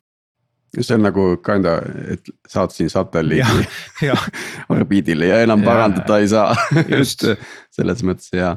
[0.77, 1.79] See on nagu kinda,
[2.13, 3.65] et saatsin satelliidi
[4.75, 6.51] orbiidile ja enam ja, parandada ei saa.
[6.91, 7.25] Just.
[7.77, 8.57] Selles mõttes ja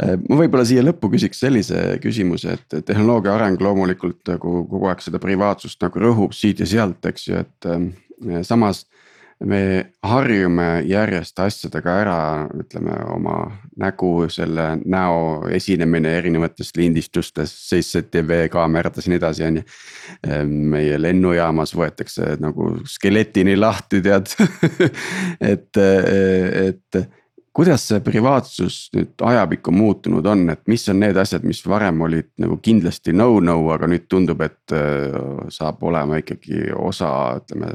[0.00, 5.20] ma võib-olla siia lõppu küsiks sellise küsimuse, et tehnoloogia areng loomulikult nagu kogu aeg seda
[5.22, 7.92] privaatsust nagu rõhub siit ja sealt, eks ju, et ähm,
[8.46, 8.86] samas.
[9.40, 12.16] me harjume järjest asjadega ära,
[12.60, 13.36] ütleme oma
[13.80, 19.62] nägu, selle näo esinemine erinevates lindistustes, CCTV kaamerates ja nii edasi, on ju.
[20.28, 24.28] Ähm, meie lennujaamas võetakse nagu skeletini lahti, tead
[25.52, 27.00] et, et
[27.56, 32.30] kuidas see privaatsus nüüd ajapikku muutunud on, et mis on need asjad, mis varem olid
[32.42, 35.16] nagu kindlasti no-no, aga nüüd tundub, et äh,
[35.52, 37.10] saab olema ikkagi osa,
[37.42, 37.74] ütleme.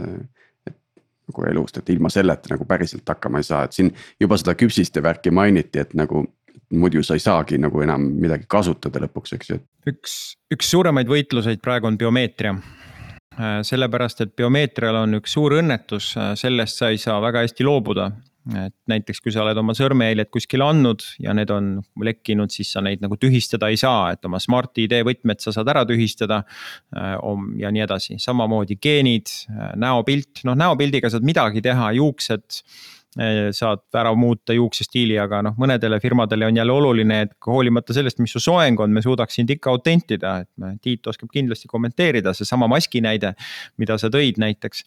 [1.26, 3.88] nagu elust, et ilma selleta nagu päriselt hakkama ei saa, et siin
[4.22, 6.22] juba seda küpsiste värki mainiti, et nagu
[6.78, 9.58] muidu sa ei saagi nagu enam midagi kasutada lõpuks, eks ju.
[9.90, 10.14] üks,
[10.54, 16.36] üks suuremaid võitluseid praegu on biomeetria äh, sellepärast, et biomeetrial on üks suur õnnetus, äh,
[16.38, 18.12] sellest sa ei saa väga hästi loobuda
[18.54, 21.72] et näiteks, kui sa oled oma sõrmejäljed kuskile andnud ja need on
[22.06, 25.86] lekkinud, siis sa neid nagu tühistada ei saa, et oma Smart-ID võtmed sa saad ära
[25.90, 26.44] tühistada.
[26.96, 27.16] Äh,
[27.62, 32.62] ja nii edasi, samamoodi geenid, äh, näopilt, noh näopildiga saad midagi teha, juuksed
[33.56, 38.34] saad ära muuta juuksestiili, aga noh, mõnedele firmadele on jälle oluline, et hoolimata sellest, mis
[38.36, 40.50] su soeng on, me suudaks sind ikka autentida, et
[40.84, 43.32] Tiit oskab kindlasti kommenteerida, seesama maski näide,
[43.80, 44.84] mida sa tõid näiteks.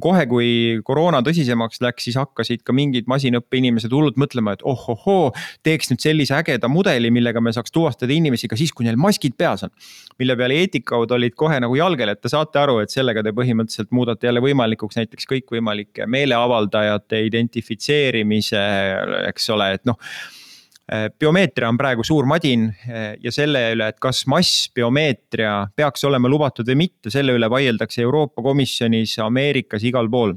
[0.00, 0.50] kohe, kui
[0.84, 5.32] koroona tõsisemaks läks, siis hakkasid ka mingid masinõppe inimesed hullult mõtlema, et oh-oh-hoo,
[5.66, 9.38] teeks nüüd sellise ägeda mudeli, millega me saaks tuvastada inimesi ka siis, kui neil maskid
[9.40, 9.72] peas on.
[10.18, 13.90] mille peale eetikaud olid kohe nagu jalgel, et te saate aru, et sellega te põhimõtteliselt
[13.90, 18.60] muudate jälle võimalikuks näiteks kõikvõimalike meeleavaldajate identifitseerimise identifitseerimise,
[19.30, 19.98] eks ole, et noh
[20.90, 22.64] biomeetria on praegu suur madin
[23.22, 28.42] ja selle üle, et kas massbiomeetria peaks olema lubatud või mitte, selle üle vaieldakse Euroopa
[28.42, 30.34] Komisjonis, Ameerikas, igal pool.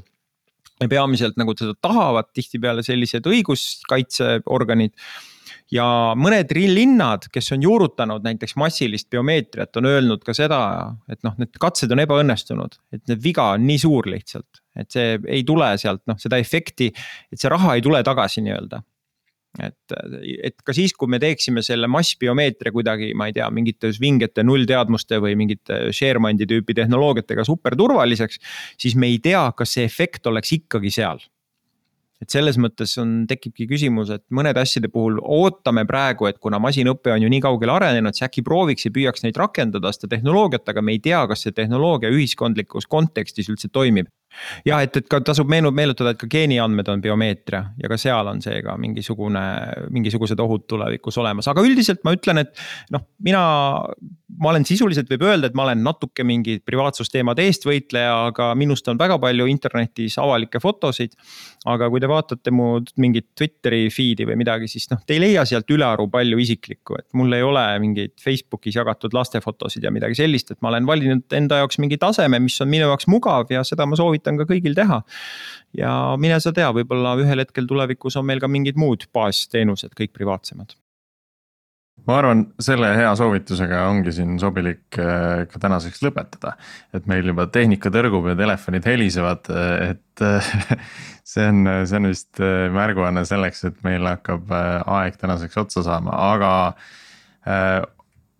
[0.81, 4.93] ja peamiselt nagu seda tahavad tihtipeale sellised õiguskaitseorganid
[5.71, 11.33] ja mõned linnad, kes on juurutanud näiteks massilist biomeetriat, on öelnud ka seda, et noh,
[11.37, 15.73] need katsed on ebaõnnestunud, et need viga on nii suur lihtsalt et see ei tule
[15.77, 16.89] sealt noh, seda efekti,
[17.31, 18.81] et see raha ei tule tagasi nii-öelda
[19.61, 19.93] et,
[20.49, 25.19] et ka siis, kui me teeksime selle massbiomeetria kuidagi, ma ei tea, mingite vingete nullteadmuste
[25.21, 28.41] või mingite Sharemandi tüüpi tehnoloogiatega super turvaliseks.
[28.81, 31.21] siis me ei tea, kas see efekt oleks ikkagi seal
[32.23, 37.11] et selles mõttes on, tekibki küsimus, et mõnede asjade puhul ootame praegu, et kuna masinõpe
[37.11, 40.85] on ju nii kaugele arenenud, siis äkki prooviks ja püüaks neid rakendada, seda tehnoloogiat, aga
[40.85, 44.07] me ei tea, kas see tehnoloogia ühiskondlikus kontekstis üldse toimib
[44.65, 48.29] jah, et, et ka tasub meenub meenutada, et ka geeniandmed on biomeetria ja ka seal
[48.31, 49.43] on seega mingisugune,
[49.93, 52.53] mingisugused ohud tulevikus olemas, aga üldiselt ma ütlen, et
[52.93, 53.43] noh, mina.
[54.33, 58.97] ma olen sisuliselt võib öelda, et ma olen natuke mingi privaatsusteemade eestvõitleja, aga minust on
[58.97, 61.13] väga palju internetis avalikke fotosid.
[61.69, 65.45] aga kui te vaatate mu mingit Twitteri feed'i või midagi, siis noh, te ei leia
[65.45, 70.51] sealt ülearu palju isiklikku, et mul ei ole mingeid Facebookis jagatud lastefotosid ja midagi sellist,
[70.51, 73.85] et ma olen valinud enda jaoks mingi taseme, mis on minu jaoks mugav ja seda
[73.89, 75.03] ma soovitan soovitan ka kõigil teha.
[75.73, 80.13] ja mine sa tea, võib-olla ühel hetkel tulevikus on meil ka mingid muud baasteenused, kõik
[80.13, 80.75] privaatsemad
[82.07, 86.57] ma arvan, selle hea soovitusega ongi siin sobilik äh, ka tänaseks lõpetada.
[86.93, 90.77] et meil juba tehnika tõrgub ja telefonid helisevad, äh, et äh,
[91.33, 92.41] see on, see on vist
[92.75, 96.51] märguanne selleks, et meil hakkab aeg tänaseks otsa saama, aga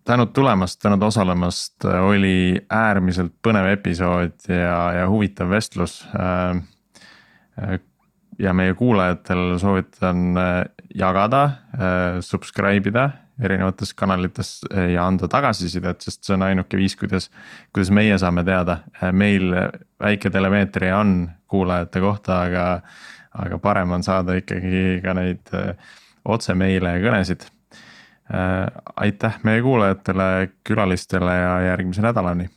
[0.04, 6.02] tänud tulemast, tänud osalemast, oli äärmiselt põnev episood ja, ja huvitav vestlus.
[6.14, 6.62] Äh,
[7.62, 7.78] äh,
[8.38, 11.44] ja meie kuulajatel soovitan äh, jagada,
[12.20, 13.10] subscribe ida
[13.42, 14.60] erinevates kanalites
[14.92, 17.32] ja anda tagasisidet, sest see on ainuke viis, kuidas,
[17.74, 18.76] kuidas meie saame teada.
[19.10, 19.50] meil
[20.02, 22.66] väike telemeetria on kuulajate kohta, aga,
[23.34, 25.50] aga parem on saada ikkagi ka neid
[26.24, 27.53] otse meile kõnesid Äh,
[28.96, 32.48] aitäh meie kuulajatele, külalistele ja järgmise nädalani